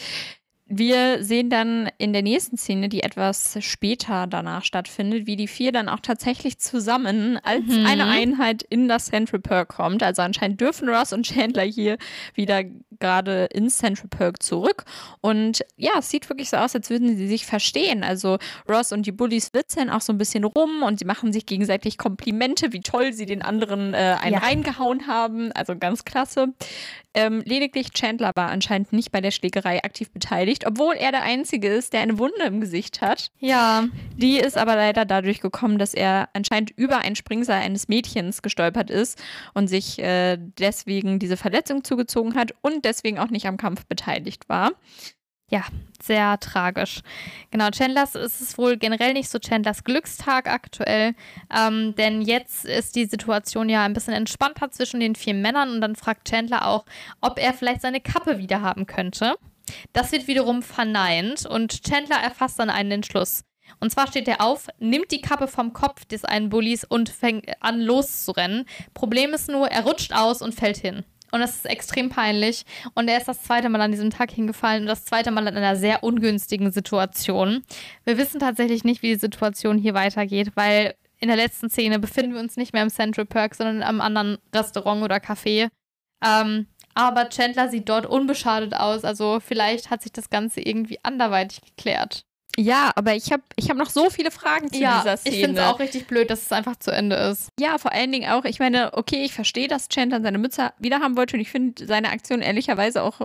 [0.75, 5.71] Wir sehen dann in der nächsten Szene, die etwas später danach stattfindet, wie die vier
[5.71, 7.85] dann auch tatsächlich zusammen als mhm.
[7.85, 10.03] eine Einheit in das Central Perk kommt.
[10.03, 11.99] Also anscheinend dürfen Ross und Chandler hier
[12.33, 12.65] wieder
[13.01, 14.85] gerade ins Central Perk zurück.
[15.21, 18.03] Und ja, es sieht wirklich so aus, als würden sie sich verstehen.
[18.03, 21.45] Also Ross und die Bullies witzeln auch so ein bisschen rum und sie machen sich
[21.45, 24.39] gegenseitig Komplimente, wie toll sie den anderen äh, einen ja.
[24.39, 25.53] reingehauen haben.
[25.53, 26.55] Also ganz klasse.
[27.15, 31.69] Ähm, lediglich Chandler war anscheinend nicht bei der Schlägerei aktiv beteiligt, obwohl er der Einzige
[31.69, 33.31] ist, der eine Wunde im Gesicht hat.
[33.39, 33.85] Ja.
[34.17, 38.91] Die ist aber leider dadurch gekommen, dass er anscheinend über ein Springseil eines Mädchens gestolpert
[38.91, 39.23] ist
[39.55, 44.49] und sich äh, deswegen diese Verletzung zugezogen hat und deswegen auch nicht am Kampf beteiligt
[44.49, 44.73] war
[45.53, 45.65] ja,
[46.03, 47.03] sehr tragisch.
[47.51, 51.15] Genau, Chandlers ist es wohl generell nicht so Chandlers Glückstag aktuell,
[51.55, 55.83] ähm, denn jetzt ist die Situation ja ein bisschen entspannter zwischen den vier Männern und
[55.83, 56.87] dann fragt Chandler auch,
[57.21, 59.35] ob er vielleicht seine Kappe wieder haben könnte.
[59.93, 63.45] Das wird wiederum verneint und Chandler erfasst dann einen Entschluss.
[63.81, 67.51] Und zwar steht er auf, nimmt die Kappe vom Kopf des einen Bullies und fängt
[67.61, 68.67] an loszurennen.
[68.95, 71.05] Problem ist nur, er rutscht aus und fällt hin.
[71.33, 72.65] Und das ist extrem peinlich.
[72.95, 75.57] Und er ist das zweite Mal an diesem Tag hingefallen und das zweite Mal in
[75.57, 77.65] einer sehr ungünstigen Situation.
[78.05, 82.35] Wir wissen tatsächlich nicht, wie die Situation hier weitergeht, weil in der letzten Szene befinden
[82.35, 85.71] wir uns nicht mehr im Central Perk, sondern in einem anderen Restaurant oder Café.
[86.23, 89.05] Ähm, aber Chandler sieht dort unbeschadet aus.
[89.05, 92.25] Also vielleicht hat sich das Ganze irgendwie anderweitig geklärt.
[92.59, 95.37] Ja, aber ich habe ich hab noch so viele Fragen zu ja, dieser Szene.
[95.37, 97.49] ich finde es auch richtig blöd, dass es einfach zu Ende ist.
[97.59, 101.01] Ja, vor allen Dingen auch, ich meine, okay, ich verstehe, dass Chandler seine Mütze wieder
[101.01, 103.23] haben wollte und ich finde seine Aktion ehrlicherweise auch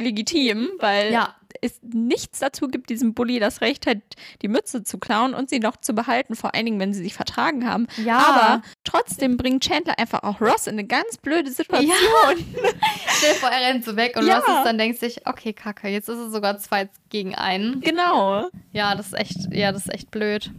[0.00, 3.98] legitim, weil Ja, es nichts dazu gibt, diesem Bully das Recht hat,
[4.42, 7.14] die Mütze zu klauen und sie noch zu behalten, vor allen Dingen, wenn sie sich
[7.14, 7.86] vertragen haben.
[8.04, 8.18] ja.
[8.18, 8.62] Aber
[8.94, 11.92] trotzdem bringt Chandler einfach auch Ross in eine ganz blöde Situation.
[13.16, 14.38] Stell dir vor, er rennt so weg und Ja.
[14.38, 17.80] Ross ist dann denkt sich, okay, kacke, jetzt ist es sogar zwei gegen einen.
[17.80, 18.48] Genau.
[18.72, 20.50] Ja, das ist echt, ja, das ist echt blöd.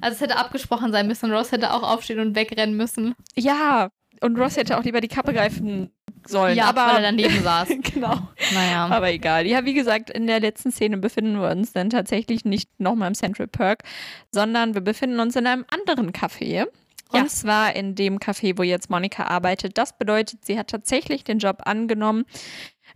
[0.00, 1.32] Also es hätte abgesprochen sein müssen.
[1.32, 3.14] Ross hätte auch aufstehen und wegrennen müssen.
[3.34, 3.90] Ja,
[4.20, 5.90] und Ross hätte auch lieber die Kappe greifen
[6.26, 6.56] sollen.
[6.56, 7.68] Ja, aber weil er daneben saß.
[7.94, 8.16] genau.
[8.54, 8.86] Naja.
[8.86, 9.46] Aber egal.
[9.46, 13.14] Ja, wie gesagt, in der letzten Szene befinden wir uns dann tatsächlich nicht nochmal im
[13.14, 13.82] Central Park,
[14.30, 16.66] sondern wir befinden uns in einem anderen Café.
[17.12, 17.26] Und Ja.
[17.26, 19.76] zwar in dem Café, wo jetzt Monika arbeitet.
[19.78, 22.24] Das bedeutet, sie hat tatsächlich den Job angenommen.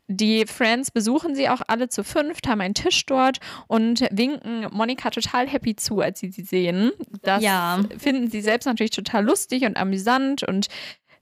[0.09, 5.11] Die Friends besuchen sie auch alle zu fünft, haben einen Tisch dort und winken Monika
[5.11, 6.93] total happy zu, als sie sie sehen.
[7.23, 7.81] Das Ja.
[7.99, 10.69] finden sie selbst natürlich total lustig und amüsant und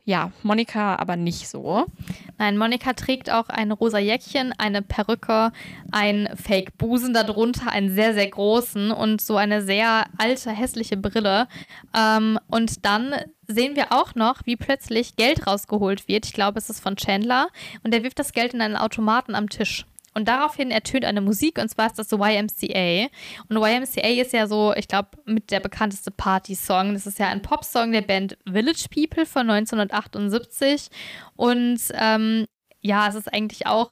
[0.05, 1.87] ja, Monika aber nicht so.
[2.37, 5.51] Nein, Monika trägt auch ein rosa Jäckchen, eine Perücke,
[5.93, 11.49] ein Fake-Busen darunter, einen sehr, sehr großen und so eine sehr alte, hässliche Brille.
[11.97, 13.15] Ähm, und dann
[13.47, 16.27] sehen wir auch noch, wie plötzlich Geld rausgeholt wird.
[16.27, 17.49] Ich glaube, es ist von Chandler.
[17.83, 19.87] Und er wirft das Geld in einen Automaten am Tisch.
[20.15, 23.09] Und daraufhin ertönt eine Musik, und zwar ist das YMCA.
[23.49, 26.95] Und YMCA ist ja so, ich glaube, mit der bekannteste Party-Song.
[26.95, 30.89] Das ist ja ein Popsong der Band Village People von 1978.
[31.37, 32.47] Und ähm,
[32.81, 33.91] ja, es ist eigentlich auch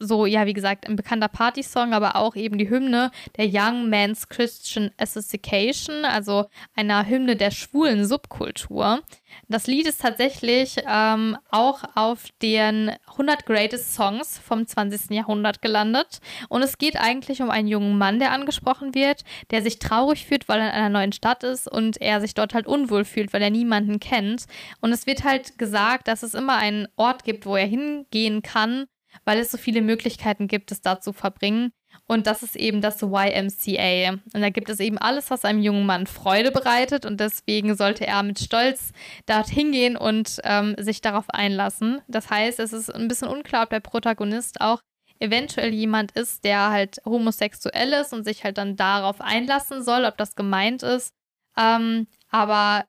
[0.00, 4.28] so, ja, wie gesagt, ein bekannter Party-Song, aber auch eben die Hymne der Young Men's
[4.28, 9.00] Christian Association, also einer Hymne der schwulen Subkultur.
[9.48, 15.10] Das Lied ist tatsächlich ähm, auch auf den 100 Greatest Songs vom 20.
[15.10, 16.20] Jahrhundert gelandet.
[16.48, 20.48] Und es geht eigentlich um einen jungen Mann, der angesprochen wird, der sich traurig fühlt,
[20.48, 23.42] weil er in einer neuen Stadt ist und er sich dort halt unwohl fühlt, weil
[23.42, 24.46] er niemanden kennt.
[24.80, 28.86] Und es wird halt gesagt, dass es immer einen Ort gibt, wo er hingehen kann,
[29.24, 31.72] weil es so viele Möglichkeiten gibt, es da zu verbringen.
[32.06, 34.12] Und das ist eben das YMCA.
[34.34, 37.04] Und da gibt es eben alles, was einem jungen Mann Freude bereitet.
[37.06, 38.92] Und deswegen sollte er mit Stolz
[39.26, 42.00] dorthin gehen und ähm, sich darauf einlassen.
[42.08, 44.80] Das heißt, es ist ein bisschen unklar, ob der Protagonist auch
[45.20, 50.16] eventuell jemand ist, der halt homosexuell ist und sich halt dann darauf einlassen soll, ob
[50.16, 51.14] das gemeint ist.
[51.58, 52.84] Ähm, aber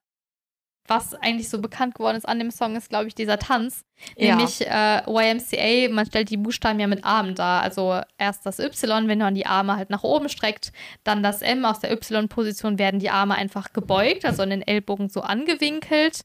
[0.87, 3.85] was eigentlich so bekannt geworden ist an dem Song, ist, glaube ich, dieser Tanz.
[4.17, 4.35] Ja.
[4.35, 7.61] Nämlich äh, YMCA, man stellt die Buchstaben ja mit Armen dar.
[7.61, 10.73] Also erst das Y, wenn man die Arme halt nach oben streckt,
[11.03, 15.09] dann das M aus der Y-Position werden die Arme einfach gebeugt, also an den Ellbogen
[15.09, 16.21] so angewinkelt.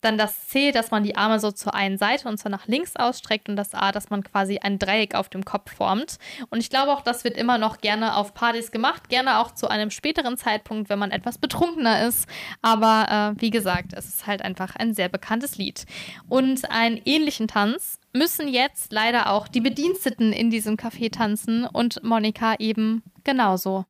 [0.00, 2.96] Dann das C, dass man die Arme so zur einen Seite und zwar nach links
[2.96, 6.18] ausstreckt und das A, dass man quasi ein Dreieck auf dem Kopf formt.
[6.50, 9.68] Und ich glaube auch, das wird immer noch gerne auf Partys gemacht, gerne auch zu
[9.68, 12.28] einem späteren Zeitpunkt, wenn man etwas betrunkener ist.
[12.62, 15.86] Aber äh, wie gesagt, es ist halt einfach ein sehr bekanntes Lied.
[16.28, 22.02] Und einen ähnlichen Tanz müssen jetzt leider auch die Bediensteten in diesem Café tanzen und
[22.02, 23.84] Monika eben genauso.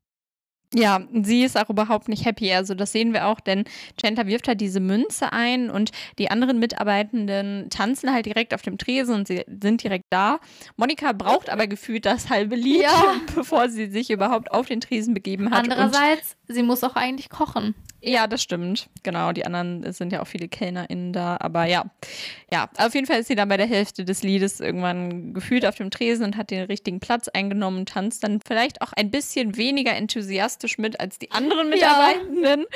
[0.75, 2.53] Ja, sie ist auch überhaupt nicht happy.
[2.53, 3.65] Also das sehen wir auch, denn
[4.01, 8.77] Chandler wirft halt diese Münze ein und die anderen Mitarbeitenden tanzen halt direkt auf dem
[8.77, 10.41] Tresen und sie sind direkt da.
[10.77, 13.15] Monika braucht aber gefühlt das halbe Lied, Ja.
[13.35, 15.65] bevor sie sich überhaupt auf den Tresen begeben hat.
[15.65, 17.75] Andererseits, sie muss auch eigentlich kochen.
[18.03, 18.89] ja, das stimmt.
[19.03, 21.37] Genau, die anderen sind ja auch viele KellnerInnen da.
[21.41, 21.87] Aber ja,
[22.53, 25.75] ja, auf jeden Fall ist sie dann bei der Hälfte des Liedes irgendwann gefühlt auf
[25.77, 29.57] dem Tresen und hat den richtigen Platz eingenommen und tanzt dann vielleicht auch ein bisschen
[29.57, 31.75] weniger enthusiastisch mit als die anderen Ja.
[31.75, 32.67] Mitarbeitenden.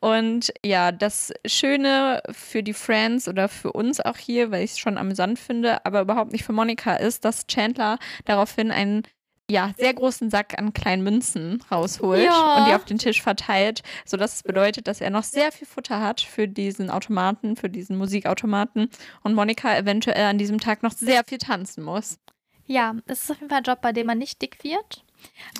[0.00, 4.78] Und ja, das Schöne für die Friends oder für uns auch hier, weil ich es
[4.78, 9.02] schon amüsant finde, aber überhaupt nicht für Monika ist, dass Chandler daraufhin einen
[9.50, 12.56] ja, sehr großen Sack an kleinen Münzen rausholt Ja.
[12.58, 16.00] und die auf den Tisch verteilt, sodass es bedeutet, dass er noch sehr viel Futter
[16.00, 18.90] hat für diesen Automaten, für diesen Musikautomaten
[19.22, 22.18] und Monika eventuell an diesem Tag noch sehr viel tanzen muss.
[22.66, 25.02] Ja, es ist auf jeden Fall ein Job, bei dem man nicht dick wird.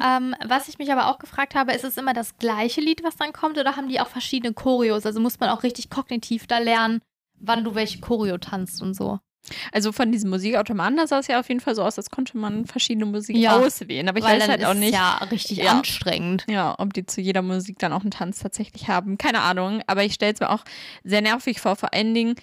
[0.05, 3.17] Ähm, was ich mich aber auch gefragt habe, ist es immer das gleiche Lied, was
[3.17, 5.07] dann kommt, oder haben die auch verschiedene Choreos?
[5.07, 7.01] Also muss man auch richtig kognitiv da lernen,
[7.41, 9.19] wann du welche Choreo tanzt und so.
[9.73, 12.37] Also von diesem Musikautomaten, da sah es ja auf jeden Fall so aus, als konnte
[12.37, 13.57] man verschiedene Musik Ja.
[13.57, 14.09] auswählen.
[14.09, 15.73] Aber ich weiß halt auch ist nicht, ja richtig Ja.
[15.73, 16.45] anstrengend.
[16.49, 19.19] Ja, ob die zu jeder Musik dann auch einen Tanz tatsächlich haben.
[19.19, 19.83] Keine Ahnung.
[19.87, 20.65] Aber ich stelle es mir auch
[21.05, 21.77] sehr nervig vor.
[21.77, 22.35] Vor allen Dingen,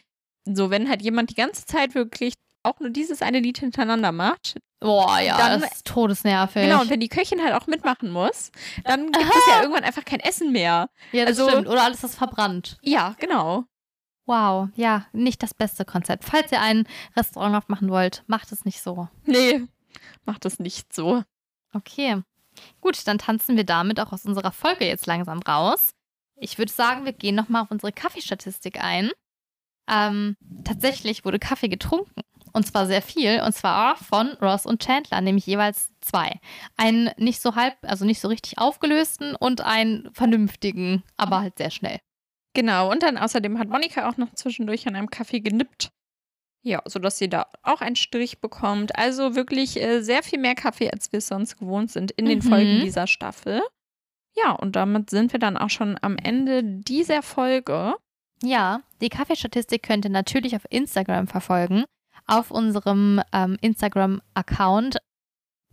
[0.46, 2.34] so wenn halt jemand die ganze Zeit wirklich
[2.64, 4.58] auch nur dieses eine Lied hintereinander macht.
[4.80, 6.64] Boah, ja, Dann- das ist todesnervig.
[6.64, 8.52] Genau, und wenn die Köchin halt auch mitmachen muss,
[8.84, 10.90] dann gibt es ja irgendwann einfach kein Essen mehr.
[11.12, 11.68] ja, das also- stimmt.
[11.68, 12.78] Oder alles ist verbrannt.
[12.82, 13.66] Ja, genau.
[14.26, 16.24] Wow, ja, nicht das beste Konzept.
[16.24, 19.08] Falls ihr ein Restaurant aufmachen wollt, macht es nicht so.
[19.26, 19.68] Nee,
[20.26, 21.24] macht das nicht so.
[21.74, 22.24] Okay.
[22.82, 25.94] Gut, dann tanzen wir damit auch aus unserer Folge jetzt langsam raus.
[26.38, 29.12] Ich würde sagen, wir gehen nochmal auf unsere Kaffeestatistik ein.
[29.88, 32.22] Ähm, tatsächlich wurde Kaffee getrunken.
[32.54, 33.42] Und zwar sehr viel.
[33.42, 36.40] Und zwar von Ross und Chandler, nämlich jeweils zwei.
[36.78, 41.72] Einen nicht so halb, also nicht so richtig aufgelösten und einen vernünftigen, aber halt sehr
[41.72, 42.00] schnell.
[42.56, 45.90] Genau, und dann außerdem hat Monika auch noch zwischendurch an einem Kaffee genippt.
[46.64, 48.98] Ja, sodass sie da auch einen Strich bekommt.
[48.98, 52.40] Also wirklich äh, sehr viel mehr Kaffee, als wir es sonst gewohnt sind in den
[52.40, 52.44] Mhm.
[52.44, 53.62] Folgen dieser Staffel.
[54.36, 57.94] Ja, und damit sind wir dann auch schon am Ende dieser Folge.
[58.42, 61.86] Ja, die Kaffeestatistik könnt ihr natürlich auf Instagram verfolgen.
[62.26, 64.98] Auf unserem ähm, Instagram-Account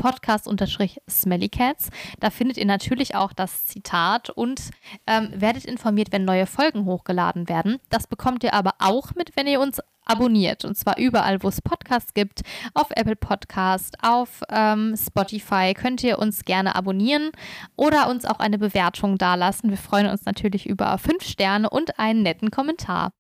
[0.03, 1.91] podcast-smellycats.
[2.19, 4.61] Da findet ihr natürlich auch das Zitat und
[5.07, 7.79] ähm, werdet informiert, wenn neue Folgen hochgeladen werden.
[7.89, 10.65] Das bekommt ihr aber auch mit, wenn ihr uns abonniert.
[10.65, 12.41] Und zwar überall, wo es Podcasts gibt.
[12.75, 17.31] Auf Apple Podcast, auf ähm, Spotify könnt ihr uns gerne abonnieren
[17.77, 19.71] oder uns auch eine Bewertung dalassen.
[19.71, 23.13] Wir freuen uns natürlich über fünf Sterne und einen netten Kommentar.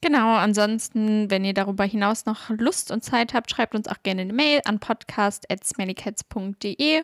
[0.00, 4.20] Genau, ansonsten, wenn ihr darüber hinaus noch Lust und Zeit habt, schreibt uns auch gerne
[4.22, 7.02] eine Mail an podcast.smellycats.de.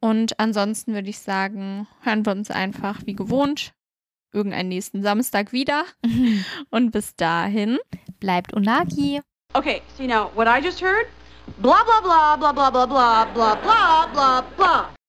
[0.00, 3.74] Und ansonsten würde ich sagen, hören wir uns einfach wie gewohnt
[4.34, 5.84] irgendeinen nächsten Samstag wieder.
[6.70, 7.78] Und bis dahin.
[8.20, 9.20] Bleibt Unagi.
[9.54, 11.06] Okay, see now, what I just heard?
[11.58, 14.94] Blah, blah, blah, blah, blah, blah, blah, blah, blah, blah, blah.